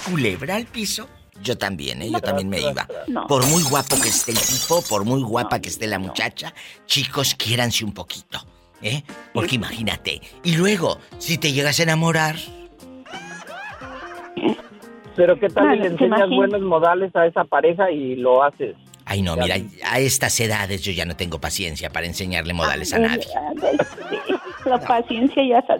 [0.05, 1.09] Culebra al piso.
[1.43, 2.11] Yo también, ¿eh?
[2.11, 2.87] Yo también me iba.
[3.09, 3.27] No.
[3.27, 6.53] Por muy guapo que esté el tipo, por muy guapa que esté la muchacha,
[6.87, 8.45] chicos, quiéranse un poquito,
[8.83, 9.03] ¿eh?
[9.33, 10.21] Porque imagínate.
[10.45, 12.37] Y luego, si te llegas a enamorar,
[15.17, 18.77] Pero qué tal le ¿te enseñas buenos modales a esa pareja y lo haces.
[19.05, 22.99] Ay, no, mira, a estas edades yo ya no tengo paciencia para enseñarle modales a
[23.01, 23.27] nadie.
[24.65, 25.77] La paciencia ya está.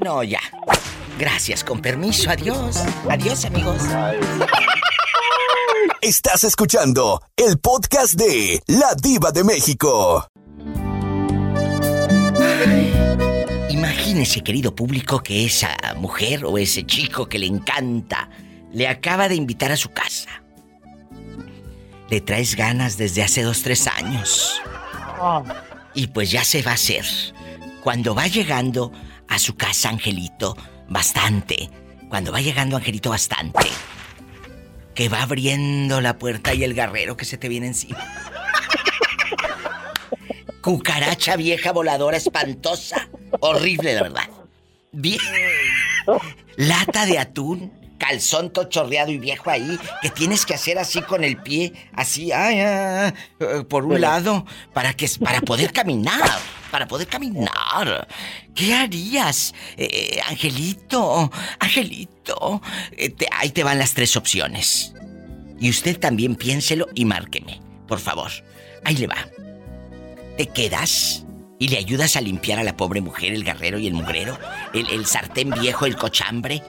[0.00, 0.40] No, ya.
[1.18, 2.84] Gracias, con permiso, adiós.
[3.08, 3.82] Adiós, amigos.
[6.02, 10.28] Estás escuchando el podcast de La Diva de México.
[13.70, 18.28] Imagínese, querido público, que esa mujer o ese chico que le encanta
[18.72, 20.42] le acaba de invitar a su casa.
[22.10, 24.60] Le traes ganas desde hace dos, tres años.
[25.94, 27.06] Y pues ya se va a hacer.
[27.82, 28.92] Cuando va llegando
[29.28, 30.56] a su casa, Angelito,
[30.90, 31.70] bastante.
[32.10, 33.70] Cuando va llegando Angelito, bastante.
[34.96, 37.98] Que va abriendo la puerta y el guerrero que se te viene encima.
[40.62, 43.08] Cucaracha vieja voladora espantosa.
[43.38, 44.28] Horrible, la verdad.
[44.90, 45.20] Bien.
[46.56, 51.24] Lata de atún, calzón todo chorreado y viejo ahí, que tienes que hacer así con
[51.24, 56.20] el pie, así, ay, ay, ay, por un lado, para que para poder caminar,
[56.70, 58.06] para poder caminar.
[58.54, 61.30] ¿Qué harías, Eh, Angelito?
[61.58, 62.60] Angelito,
[62.92, 64.92] Eh, te- ahí te van las tres opciones.
[65.58, 68.30] Y usted también piénselo y márqueme, por favor.
[68.84, 69.16] Ahí le va.
[70.36, 71.24] ¿Te quedas
[71.58, 74.38] y le ayudas a limpiar a la pobre mujer, el guerrero y el mugrero?
[74.74, 76.62] El, el sartén viejo, el cochambre,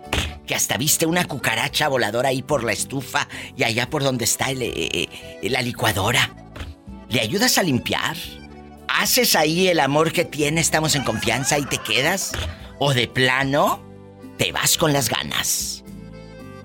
[0.48, 4.50] que hasta viste una cucaracha voladora ahí por la estufa y allá por donde está
[4.50, 6.32] el, eh, eh, la licuadora.
[7.10, 8.16] ¿Le ayudas a limpiar?
[8.88, 12.32] ¿Haces ahí el amor que tiene, estamos en confianza y te quedas?
[12.80, 13.84] ¿O de plano,
[14.38, 15.84] te vas con las ganas?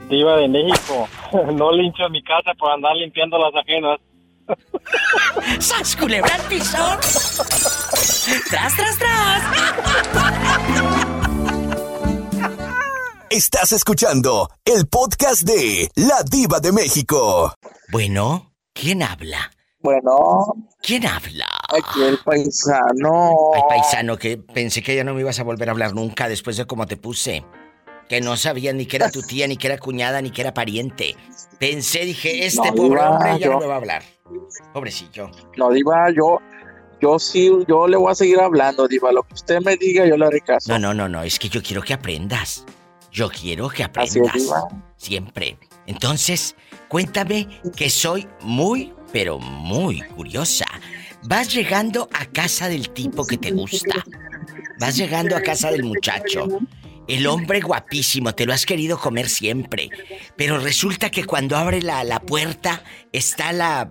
[0.09, 1.09] Diva de México.
[1.55, 3.99] No lincho mi casa por andar limpiando las ajenas.
[5.59, 6.37] ¡Sas, culebra!
[8.51, 9.43] ¡Tras, tras, tras!
[13.33, 17.55] Estás escuchando el podcast de La Diva de México.
[17.91, 19.51] Bueno, ¿quién habla?
[19.81, 20.45] Bueno.
[20.83, 21.47] ¿Quién habla?
[21.71, 23.31] Aquí el paisano.
[23.55, 26.59] Ay, paisano, que pensé que ya no me ibas a volver a hablar nunca después
[26.59, 27.43] de cómo te puse.
[28.07, 30.53] Que no sabía ni que era tu tía, ni que era cuñada, ni que era
[30.53, 31.17] pariente.
[31.59, 34.03] Pensé, dije, este No, pobre Diva, hombre ya yo- no me va a hablar.
[34.75, 35.31] Pobrecillo.
[35.57, 36.39] No, Diva, yo,
[37.01, 39.11] yo sí, yo le voy a seguir hablando, Diva.
[39.11, 40.71] Lo que usted me diga, yo le haré caso.
[40.71, 42.67] No, no, no, no, es que yo quiero que aprendas.
[43.13, 44.43] Yo quiero que es, aprendas.
[44.97, 45.59] Siempre.
[45.87, 46.57] Entonces,
[46.89, 47.47] cuéntame
[47.77, 50.65] que soy muy, pero muy curiosa.
[51.25, 54.05] Vas llegando a casa del tipo que te gusta.
[54.81, 56.49] Vas llegando a casa del muchacho.
[57.07, 59.91] El hombre guapísimo, te lo has querido comer siempre.
[60.37, 62.83] Pero resulta que cuando abre la, la puerta
[63.13, 63.91] está la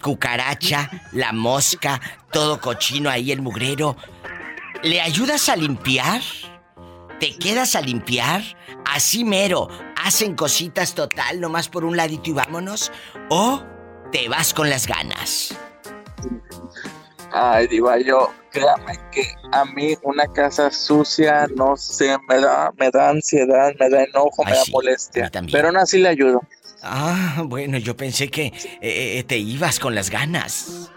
[0.00, 3.96] cucaracha, la mosca, todo cochino ahí, el mugrero.
[4.82, 6.22] ¿Le ayudas a limpiar?
[7.20, 8.42] ¿Te quedas a limpiar?
[8.86, 9.68] Así mero,
[10.02, 12.90] hacen cositas total, nomás por un ladito y vámonos.
[13.28, 13.62] ¿O
[14.10, 15.54] te vas con las ganas?
[17.30, 22.90] Ay, Diva, yo, créame que a mí una casa sucia, no sé, me da, me
[22.90, 25.30] da ansiedad, me da enojo, me da molestia.
[25.52, 26.40] Pero aún así le ayudo.
[26.82, 30.90] Ah, bueno, yo pensé que eh, eh, te ibas con las ganas.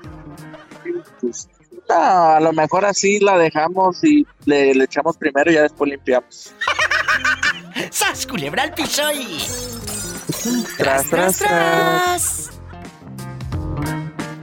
[1.90, 5.92] No, a lo mejor así la dejamos y le, le echamos primero y ya después
[5.92, 6.54] limpiamos.
[7.92, 9.40] ¡Sas, culebra al piso y...
[10.78, 12.50] Tras, tras, tras.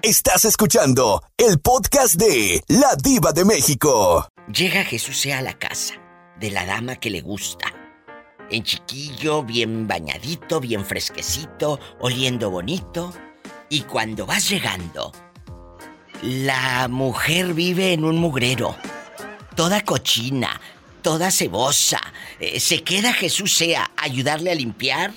[0.03, 4.27] Estás escuchando el podcast de La Diva de México.
[4.53, 5.95] Llega Jesús a la casa
[6.39, 7.67] de la dama que le gusta.
[8.51, 13.13] En chiquillo, bien bañadito, bien fresquecito, oliendo bonito.
[13.69, 15.13] Y cuando vas llegando,
[16.23, 18.77] la mujer vive en un mugrero.
[19.55, 20.61] Toda cochina,
[21.03, 22.01] toda cebosa.
[22.39, 25.13] Eh, se queda Jesús sea a ayudarle a limpiar.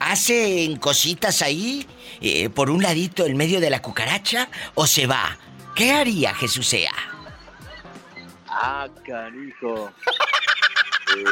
[0.00, 1.86] Hacen cositas ahí,
[2.20, 5.36] eh, por un ladito en medio de la cucaracha, o se va.
[5.74, 6.92] ¿Qué haría Jesús sea?
[8.48, 9.92] Ah, canijo.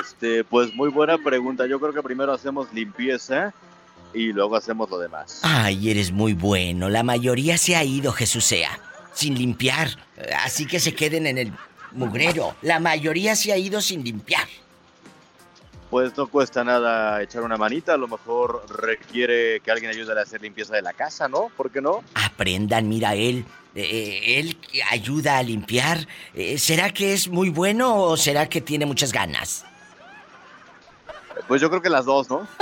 [0.00, 1.66] Este, pues muy buena pregunta.
[1.66, 3.52] Yo creo que primero hacemos limpieza
[4.14, 5.40] y luego hacemos lo demás.
[5.42, 6.88] Ay, eres muy bueno.
[6.88, 8.78] La mayoría se ha ido, Jesús sea,
[9.16, 9.88] sin limpiar.
[10.44, 11.52] Así que se queden en el
[11.92, 12.54] mugrero.
[12.62, 14.46] La mayoría se ha ido sin limpiar.
[15.90, 20.22] Pues no cuesta nada echar una manita, a lo mejor requiere que alguien ayude a
[20.22, 21.48] hacer limpieza de la casa, ¿no?
[21.56, 22.02] ¿Por qué no?
[22.14, 24.58] Aprendan, mira, él, eh, él
[24.90, 26.06] ayuda a limpiar.
[26.34, 29.64] Eh, ¿Será que es muy bueno o será que tiene muchas ganas?
[31.46, 32.46] Pues yo creo que las dos, ¿no?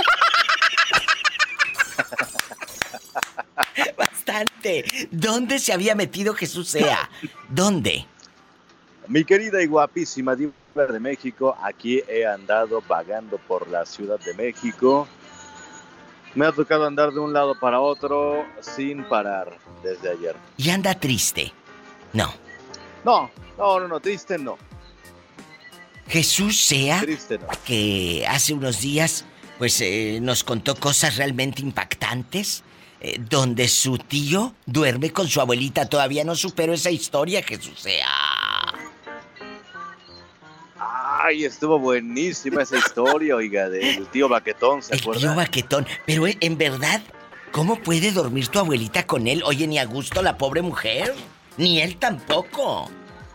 [3.97, 4.85] Bastante.
[5.11, 7.09] ¿Dónde se había metido Jesús sea?
[7.49, 8.05] ¿Dónde?
[9.07, 14.33] Mi querida y guapísima diva de México, aquí he andado vagando por la Ciudad de
[14.33, 15.07] México.
[16.33, 20.35] Me ha tocado andar de un lado para otro sin parar desde ayer.
[20.57, 21.53] ¿Y anda triste?
[22.11, 22.33] No.
[23.05, 24.57] No, no, no, no, triste no.
[26.07, 27.47] Jesús sea Triste no.
[27.65, 29.25] que hace unos días
[29.57, 32.63] pues eh, nos contó cosas realmente impactantes
[33.07, 35.87] eh, donde su tío duerme con su abuelita.
[35.87, 38.07] Todavía no supero esa historia, Jesús sea.
[41.23, 45.21] Ay, estuvo buenísima esa historia, oiga, del tío Baquetón, ¿se El acuerda?
[45.21, 45.87] tío Baquetón.
[46.07, 47.01] Pero eh, en verdad,
[47.51, 49.43] ¿cómo puede dormir tu abuelita con él?
[49.45, 51.13] Oye, ni a gusto la pobre mujer.
[51.57, 52.89] Ni él tampoco.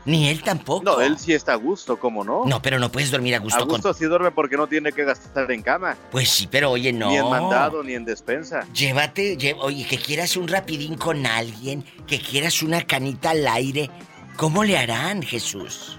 [0.06, 0.82] Ni él tampoco.
[0.82, 2.44] No, él sí está a gusto, ¿cómo no?
[2.46, 5.04] No, pero no puedes dormir a gusto, a gusto sí duerme porque no tiene que
[5.04, 5.96] gastar en cama.
[6.10, 7.08] Pues sí, pero oye, no.
[7.10, 8.66] Ni en mandado, ni en despensa.
[8.72, 13.90] Llévate, lle- oye, que quieras un rapidín con alguien, que quieras una canita al aire.
[14.36, 15.98] ¿Cómo le harán, Jesús?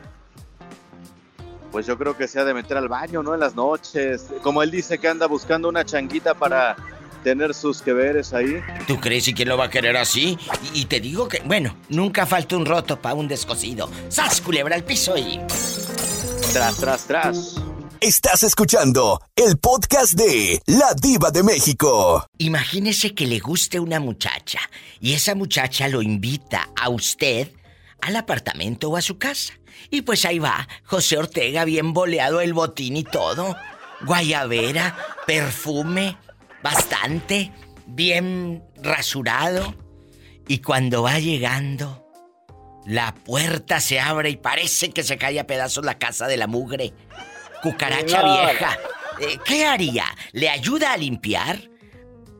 [1.71, 3.33] Pues yo creo que se ha de meter al baño, ¿no?
[3.33, 4.25] En las noches.
[4.41, 6.75] Como él dice que anda buscando una changuita para
[7.23, 8.61] tener sus que veres ahí.
[8.87, 10.37] ¿Tú crees y quién lo va a querer así?
[10.73, 13.89] Y, y te digo que, bueno, nunca falta un roto para un descosido.
[14.09, 15.39] ¡Sas, culebra al piso y...
[16.53, 17.55] Tras, tras, tras.
[18.01, 22.25] Estás escuchando el podcast de La Diva de México.
[22.39, 24.59] Imagínese que le guste una muchacha
[24.99, 27.51] y esa muchacha lo invita a usted
[28.01, 29.53] al apartamento o a su casa.
[29.91, 33.55] Y pues ahí va, José Ortega bien boleado el botín y todo.
[34.01, 34.97] Guayabera,
[35.27, 36.17] perfume,
[36.63, 37.51] bastante,
[37.87, 39.73] bien rasurado.
[40.47, 42.05] Y cuando va llegando,
[42.85, 46.47] la puerta se abre y parece que se cae a pedazos la casa de la
[46.47, 46.93] mugre.
[47.61, 48.33] Cucaracha No.
[48.33, 48.77] vieja.
[49.19, 50.05] Eh, ¿Qué haría?
[50.31, 51.59] ¿Le ayuda a limpiar?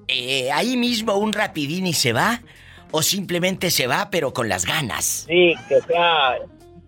[0.08, 2.42] Eh, ahí mismo un rapidín y se va.
[2.94, 5.26] ¿O simplemente se va pero con las ganas?
[5.28, 6.36] Sí, que sea,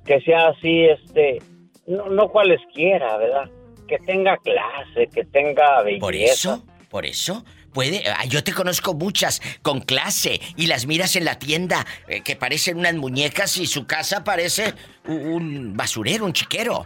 [0.03, 1.41] que sea así, este,
[1.87, 3.49] no, no cualesquiera, ¿verdad?
[3.87, 6.01] Que tenga clase, que tenga belleza.
[6.01, 7.43] Por eso, por eso.
[7.73, 12.21] Puede, ah, yo te conozco muchas con clase y las miras en la tienda eh,
[12.21, 14.75] que parecen unas muñecas y su casa parece
[15.07, 16.83] un, un basurero, un chiquero.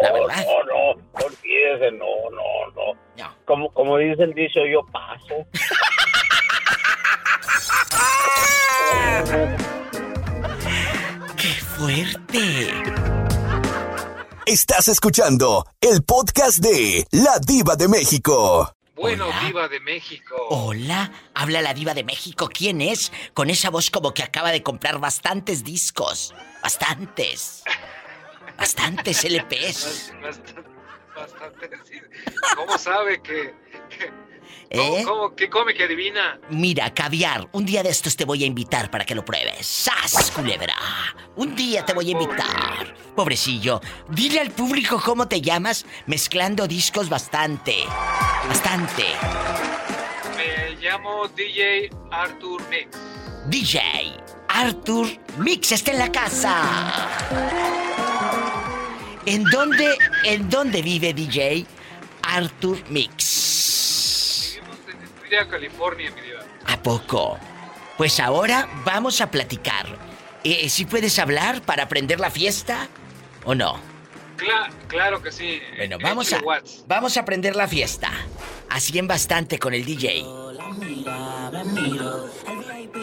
[0.00, 0.46] La verdad.
[0.46, 2.94] No, no, olvídese, no, no, no.
[3.44, 5.44] Como, como dice el dicho, yo paso.
[11.36, 12.72] ¡Qué fuerte!
[14.46, 18.76] Estás escuchando el podcast de La Diva de México.
[19.00, 20.36] Bueno, Diva de México.
[20.50, 22.48] Hola, habla la diva de México.
[22.52, 23.10] ¿Quién es?
[23.34, 26.34] Con esa voz como que acaba de comprar bastantes discos.
[26.62, 27.62] Bastantes.
[28.58, 30.12] Bastantes LPs.
[30.20, 30.54] Bastante,
[31.16, 32.00] bastante, sí.
[32.54, 33.54] ¿Cómo sabe que...
[33.88, 34.29] que-
[34.70, 35.02] ¿Eh?
[35.04, 36.38] ¿Cómo, cómo- qué come que adivina?
[36.50, 39.66] Mira, caviar, un día de estos te voy a invitar para que lo pruebes.
[39.66, 40.74] ¡Sas, culebra!
[41.36, 42.94] Un día te voy a invitar.
[43.16, 47.76] Pobrecillo, dile al público cómo te llamas mezclando discos bastante.
[48.48, 49.04] Bastante.
[50.36, 52.88] Me llamo DJ Arthur Mix.
[53.46, 53.80] DJ
[54.48, 55.06] Arthur
[55.38, 56.62] Mix está en la casa.
[59.26, 61.66] ¿En dónde, en dónde vive DJ
[62.22, 63.89] Arthur Mix?
[65.48, 66.40] California, mi diva.
[66.66, 67.38] ¿A poco?
[67.96, 69.86] Pues ahora vamos a platicar.
[70.44, 72.88] Eh, ¿Si puedes hablar para aprender la fiesta
[73.44, 73.78] o no?
[74.36, 75.60] Cla- claro que sí.
[75.76, 76.40] Bueno, vamos a,
[76.86, 78.10] vamos a aprender la fiesta.
[78.70, 80.24] Así en bastante con el DJ.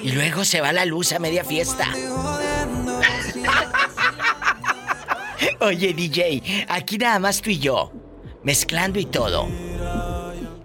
[0.01, 1.85] Y luego se va la luz a media fiesta.
[5.59, 7.91] Oye, DJ, aquí nada más tú y yo,
[8.43, 9.47] mezclando y todo.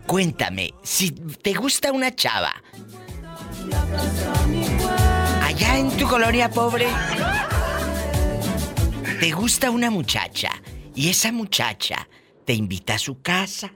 [0.07, 2.53] Cuéntame, si te gusta una chava,
[5.43, 6.87] allá en tu colonia pobre,
[9.21, 10.51] te gusta una muchacha
[10.95, 12.09] y esa muchacha
[12.45, 13.73] te invita a su casa.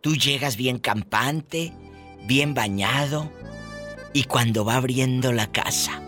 [0.00, 1.72] Tú llegas bien campante,
[2.24, 3.30] bien bañado
[4.12, 6.00] y cuando va abriendo la casa,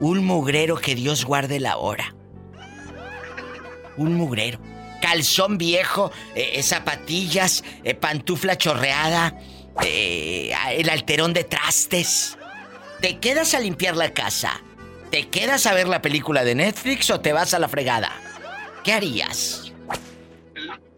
[0.00, 2.14] un mugrero que Dios guarde la hora.
[3.96, 4.71] Un mugrero.
[5.02, 9.36] Calzón viejo, eh, eh, zapatillas, eh, pantufla chorreada,
[9.84, 12.38] eh, el alterón de trastes.
[13.00, 14.62] ¿Te quedas a limpiar la casa?
[15.10, 18.12] ¿Te quedas a ver la película de Netflix o te vas a la fregada?
[18.84, 19.72] ¿Qué harías?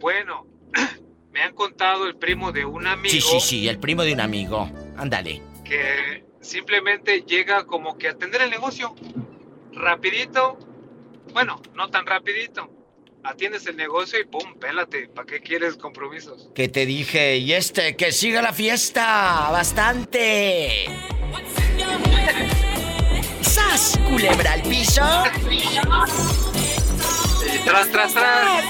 [0.00, 0.46] Bueno,
[1.32, 3.10] me han contado el primo de un amigo.
[3.10, 4.70] Sí, sí, sí, el primo de un amigo.
[4.98, 5.40] Ándale.
[5.64, 8.94] Que simplemente llega como que a atender el negocio.
[9.72, 10.58] Rapidito.
[11.32, 12.70] Bueno, no tan rapidito.
[13.24, 15.08] Atiendes el negocio y pum, pélate.
[15.08, 16.50] ¿Para qué quieres compromisos?
[16.54, 19.48] Que te dije, y este, que siga la fiesta.
[19.50, 20.84] Bastante.
[23.40, 23.98] ¡Sas!
[24.06, 25.02] Culebra al piso.
[27.64, 28.64] tras, tras, tras.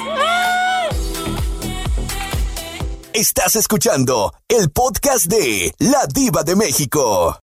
[3.13, 7.44] Estás escuchando el podcast de La Diva de México.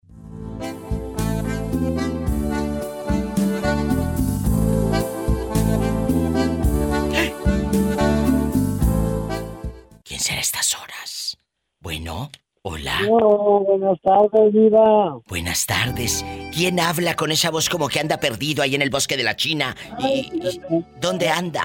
[10.39, 11.37] A estas horas?
[11.81, 12.31] Bueno,
[12.61, 12.97] hola.
[13.09, 15.17] Oh, buenas tardes, Diva.
[15.27, 16.25] Buenas tardes.
[16.55, 19.35] ¿Quién habla con esa voz como que anda perdido ahí en el bosque de la
[19.35, 19.75] China?
[19.99, 20.61] ¿Y, y-
[21.01, 21.63] dónde anda?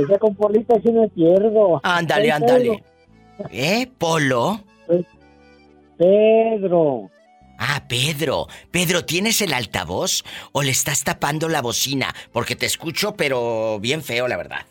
[0.00, 1.80] Ese con Polita sí me pierdo.
[1.82, 2.84] Ándale, ándale.
[3.50, 3.88] ¿Eh?
[3.98, 4.60] ¿Polo?
[5.98, 7.10] Pedro.
[7.58, 8.46] Ah, Pedro.
[8.70, 10.22] Pedro, ¿tienes el altavoz
[10.52, 12.14] o le estás tapando la bocina?
[12.32, 14.64] Porque te escucho, pero bien feo, la verdad.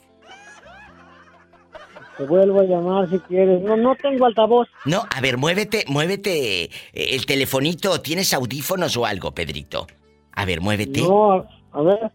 [2.18, 3.62] Te vuelvo a llamar si quieres.
[3.62, 4.68] No, no tengo altavoz.
[4.86, 8.02] No, a ver, muévete, muévete eh, el telefonito.
[8.02, 9.88] ¿Tienes audífonos o algo, Pedrito?
[10.32, 11.02] A ver, muévete.
[11.02, 12.12] No, a ver.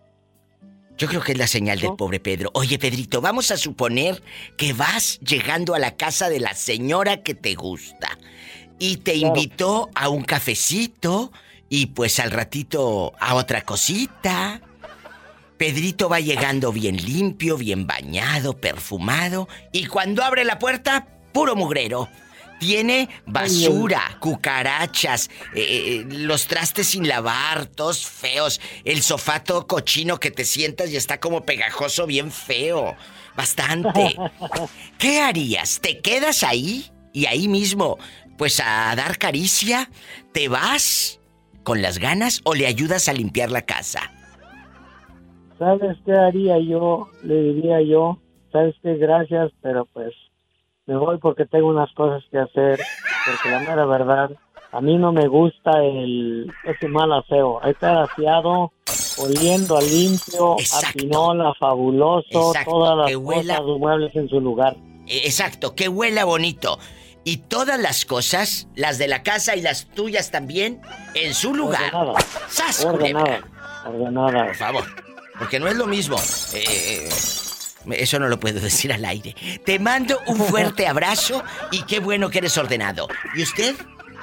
[0.96, 2.50] Yo creo que es la señal del pobre Pedro.
[2.54, 4.20] Oye, Pedrito, vamos a suponer
[4.56, 8.18] que vas llegando a la casa de la señora que te gusta.
[8.80, 11.30] Y te invitó a un cafecito
[11.68, 14.60] y pues al ratito a otra cosita.
[15.58, 19.48] Pedrito va llegando bien limpio, bien bañado, perfumado.
[19.72, 22.08] Y cuando abre la puerta, puro mugrero.
[22.60, 30.18] Tiene basura, cucarachas, eh, eh, los trastes sin lavar, todos feos, el sofá todo cochino
[30.18, 32.96] que te sientas y está como pegajoso, bien feo.
[33.36, 34.16] Bastante.
[34.98, 35.78] ¿Qué harías?
[35.80, 37.96] ¿Te quedas ahí y ahí mismo,
[38.36, 39.88] pues a dar caricia?
[40.32, 41.20] ¿Te vas
[41.62, 44.17] con las ganas o le ayudas a limpiar la casa?
[45.58, 47.08] ¿Sabes qué haría yo?
[47.22, 48.18] Le diría yo,
[48.52, 48.94] ¿sabes qué?
[48.96, 50.12] Gracias, pero pues
[50.86, 52.80] me voy porque tengo unas cosas que hacer.
[53.26, 54.30] Porque la mera verdad,
[54.72, 57.60] a mí no me gusta el ese mal aseo.
[57.62, 58.72] Estar aseado,
[59.18, 64.28] oliendo a limpio, a pinola, fabuloso, Exacto, todas las que huela- cosas, los muebles en
[64.28, 64.76] su lugar.
[65.06, 66.78] Eh, Exacto, que huela bonito.
[67.24, 70.80] Y todas las cosas, las de la casa y las tuyas también,
[71.14, 71.92] en su lugar.
[71.92, 72.20] Ordenada.
[72.48, 73.40] ¡Sas, Ordenada.
[73.86, 74.46] Ordenada.
[74.46, 74.84] Por favor.
[75.38, 76.16] Porque no es lo mismo.
[76.52, 77.08] Eh, eh,
[77.92, 79.34] eso no lo puedo decir al aire.
[79.64, 83.08] Te mando un fuerte abrazo y qué bueno que eres ordenado.
[83.34, 83.74] ¿Y usted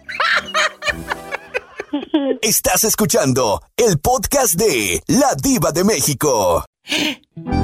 [2.42, 6.64] Estás escuchando el podcast de La Diva de México.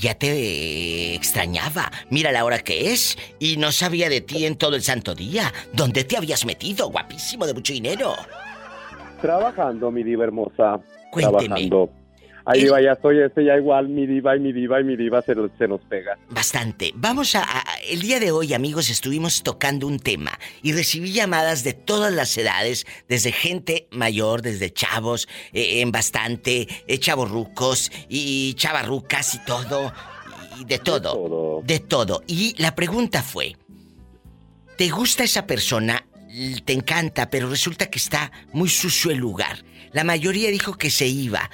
[0.00, 1.90] Ya te extrañaba.
[2.08, 5.52] Mira la hora que es y no sabía de ti en todo el santo día.
[5.74, 6.88] ¿Dónde te habías metido?
[6.88, 8.14] Guapísimo de mucho dinero.
[9.20, 10.80] Trabajando, mi diva hermosa.
[11.10, 11.46] Cuénteme.
[11.46, 11.99] Trabajando.
[12.44, 15.20] Ahí va, ya estoy, este ya igual, mi diva y mi diva y mi diva
[15.22, 16.18] se, se nos pega.
[16.30, 16.92] Bastante.
[16.94, 21.64] Vamos a, a- El día de hoy, amigos, estuvimos tocando un tema y recibí llamadas
[21.64, 28.54] de todas las edades, desde gente mayor, desde chavos, eh, en bastante, eh, chavorrucos y
[28.54, 29.92] chavarrucas y todo.
[30.58, 31.62] Y de todo.
[31.64, 32.22] De todo.
[32.26, 33.56] Y la pregunta fue:
[34.76, 36.04] ¿te gusta esa persona?
[36.64, 39.64] Te encanta, pero resulta que está muy sucio el lugar.
[39.92, 41.50] La mayoría dijo que se iba.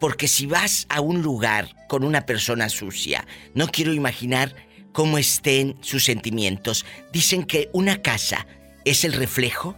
[0.00, 4.56] Porque si vas a un lugar con una persona sucia, no quiero imaginar
[4.92, 6.84] cómo estén sus sentimientos.
[7.12, 8.46] Dicen que una casa
[8.84, 9.76] es el reflejo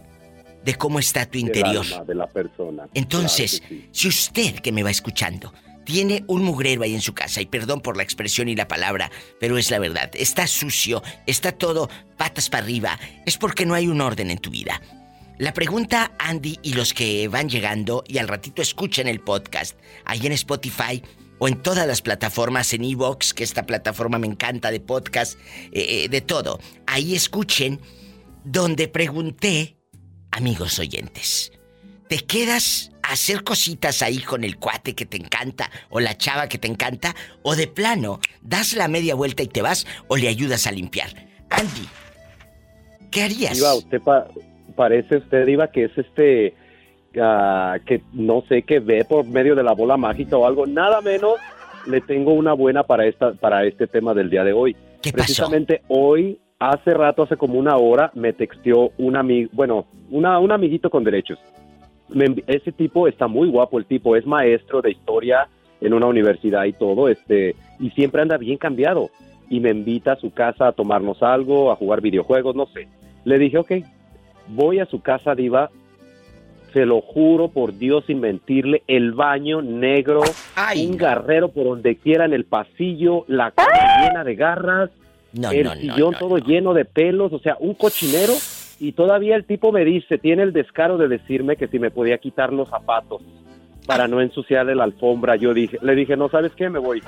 [0.63, 1.85] de cómo está tu interior.
[1.85, 2.87] alma de la persona.
[2.93, 3.89] Entonces, Claro que sí.
[3.91, 5.53] si usted que me va escuchando
[5.83, 9.11] tiene un mugrero ahí en su casa, y perdón por la expresión y la palabra,
[9.39, 13.87] pero es la verdad, está sucio, está todo patas para arriba, es porque no hay
[13.87, 14.81] un orden en tu vida.
[15.39, 20.25] La pregunta, Andy, y los que van llegando y al ratito escuchen el podcast, ahí
[20.27, 21.01] en Spotify
[21.39, 25.39] o en todas las plataformas, en Evox, que esta plataforma me encanta de podcast,
[25.71, 26.59] eh, eh, de todo.
[26.85, 27.81] Ahí escuchen
[28.43, 29.75] donde pregunté,
[30.29, 31.51] amigos oyentes,
[32.07, 36.47] ¿te quedas a hacer cositas ahí con el cuate que te encanta o la chava
[36.47, 37.15] que te encanta?
[37.41, 41.27] ¿O de plano, das la media vuelta y te vas o le ayudas a limpiar?
[41.49, 41.89] Andy,
[43.09, 43.59] ¿qué harías?
[44.75, 46.53] Parece usted, Diva, que es este,
[47.21, 50.65] ah, que no sé, que ve por medio de la bola mágica o algo.
[50.65, 51.35] Nada menos
[51.87, 54.75] le tengo una buena para, esta, para este tema del día de hoy.
[55.01, 60.39] ¿Qué Precisamente hoy, hace rato, hace como una hora, me texteó un amigo, bueno, una,
[60.39, 61.39] un amiguito con derechos.
[62.09, 65.47] Me ese tipo está muy guapo, el tipo es maestro de historia
[65.81, 69.09] en una universidad y todo, este, y siempre anda bien cambiado.
[69.49, 72.87] Y me invita a su casa a tomarnos algo, a jugar videojuegos, no sé.
[73.25, 73.71] Le dije, ok,
[74.47, 75.69] voy a su casa, Diva.
[76.73, 80.21] Se lo juro por Dios sin mentirle, el baño negro,
[80.75, 84.89] un garrero por donde quiera en el pasillo, la cama llena de garras,
[85.33, 88.33] No, el no, no, sillón todo lleno de pelos, o sea, un cochinero.
[88.79, 92.17] Y todavía el tipo me dice, tiene el descaro de decirme que si me podía
[92.17, 93.21] quitar los zapatos
[93.85, 95.35] para no ensuciarle la alfombra.
[95.35, 97.01] Yo dije, le dije, no sabes qué, me voy.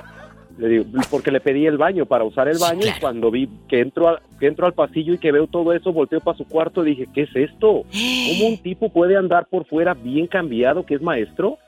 [0.58, 3.80] Le digo, porque le pedí el baño para usar el baño y cuando vi que
[3.80, 6.84] entro, al, que entro al pasillo y que veo todo eso, volteo para su cuarto
[6.84, 7.82] y dije, ¿qué es esto?
[7.82, 11.58] ¿Cómo un tipo puede andar por fuera bien cambiado, que es maestro?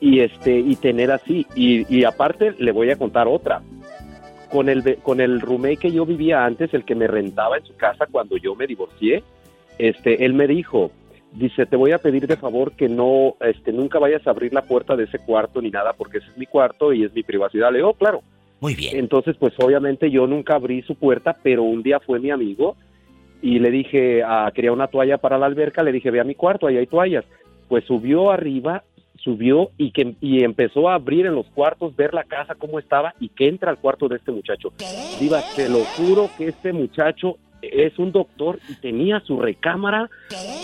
[0.00, 1.46] Y este y tener así.
[1.54, 3.62] Y, y aparte le voy a contar otra.
[4.50, 7.74] Con el, con el roommate que yo vivía antes, el que me rentaba en su
[7.76, 9.24] casa cuando yo me divorcié,
[9.78, 10.92] este, él me dijo,
[11.34, 14.62] dice, te voy a pedir de favor que no, este, nunca vayas a abrir la
[14.62, 17.70] puerta de ese cuarto ni nada, porque ese es mi cuarto y es mi privacidad.
[17.70, 18.22] Le digo, "Oh, claro.
[18.60, 18.96] Muy bien.
[18.96, 22.76] Entonces, pues obviamente yo nunca abrí su puerta, pero un día fue mi amigo
[23.42, 26.34] y le dije, ah, quería una toalla para la alberca, le dije, ve a mi
[26.34, 27.26] cuarto, ahí hay toallas.
[27.68, 28.84] Pues subió arriba,
[29.16, 33.14] subió y que y empezó a abrir en los cuartos, ver la casa cómo estaba
[33.20, 34.72] y que entra al cuarto de este muchacho.
[35.20, 40.08] Diva, te lo juro que este muchacho es un doctor y tenía su recámara,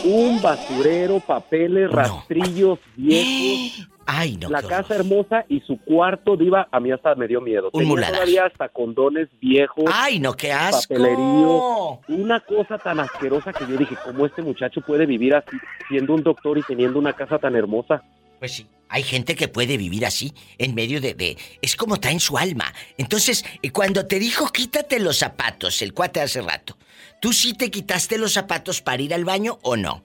[0.05, 3.89] un basurero, papeles, rastrillos viejos.
[4.13, 4.49] Ay, no.
[4.51, 7.71] La casa hermosa y su cuarto, Diva, a mí hasta me dio miedo.
[7.73, 9.85] Un Tenía todavía hasta condones viejos.
[9.93, 10.95] Ay, no, qué asco.
[10.95, 12.01] Papelerío.
[12.09, 15.57] Una cosa tan asquerosa que yo dije, ¿cómo este muchacho puede vivir así,
[15.89, 18.03] siendo un doctor y teniendo una casa tan hermosa?
[18.41, 18.67] Pues sí.
[18.89, 21.15] Hay gente que puede vivir así, en medio de...
[21.15, 22.65] de- es como está en su alma.
[22.99, 26.77] Entonces, eh, cuando te dijo quítate los zapatos, el cuate hace rato,
[27.21, 30.03] ¿tú sí te quitaste los zapatos para ir al baño o no?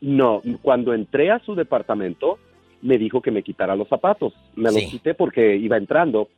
[0.00, 2.38] No, cuando entré a su departamento,
[2.82, 4.34] me dijo que me quitara los zapatos.
[4.54, 6.28] Me los quité porque iba entrando.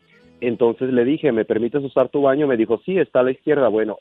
[0.40, 2.46] Entonces le dije, ¿me permites usar tu baño?
[2.46, 3.66] Me dijo, sí, está a la izquierda.
[3.68, 3.98] Bueno,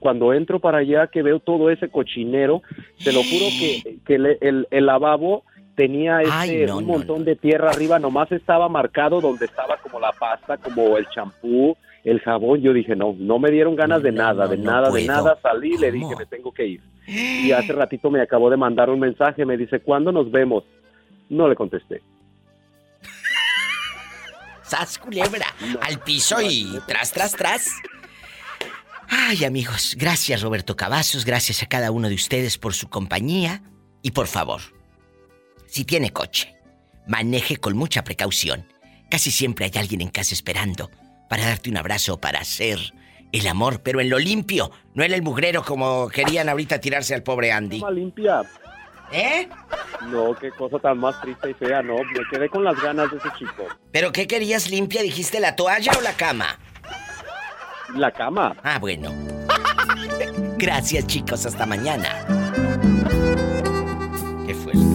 [0.00, 2.62] cuando entro para allá, que veo todo ese cochinero,
[3.04, 5.44] te lo juro que, que le- el, el lavabo
[5.76, 10.00] tenía Ay, no, un no, montón de tierra arriba, nomás estaba marcado donde estaba como
[10.00, 12.60] la pasta, como el champú, el jabón.
[12.60, 15.38] Yo dije, no, no me dieron ganas de nada, de no nada, de nada.
[15.42, 16.82] Salí y le dije, me tengo que ir.
[17.06, 20.64] Y hace ratito me acabó de mandar un mensaje, me dice, ¿cuándo nos vemos?
[21.28, 22.02] No le contesté.
[24.62, 25.46] ¡Sas, culebra!
[25.80, 27.70] Al piso y tras, tras, tras.
[29.08, 33.62] Ay, amigos, gracias Roberto Cavazos, gracias a cada uno de ustedes por su compañía.
[34.02, 34.60] Y por favor,
[35.66, 36.54] si tiene coche,
[37.06, 38.66] maneje con mucha precaución.
[39.10, 40.90] Casi siempre hay alguien en casa esperando
[41.34, 42.78] para darte un abrazo, para hacer
[43.32, 47.24] el amor, pero en lo limpio, no en el mugrero como querían ahorita tirarse al
[47.24, 47.82] pobre Andy.
[47.92, 48.42] Limpia.
[49.10, 49.48] ¿Eh?
[50.02, 51.96] No, qué cosa tan más triste y fea, no.
[51.96, 53.66] Me quedé con las ganas de ese chico.
[53.90, 55.02] ¿Pero qué querías limpia?
[55.02, 56.56] ¿Dijiste la toalla o la cama?
[57.96, 58.54] La cama.
[58.62, 59.12] Ah, bueno.
[60.56, 61.44] Gracias, chicos.
[61.46, 62.24] Hasta mañana.
[64.46, 64.94] Qué fuerte.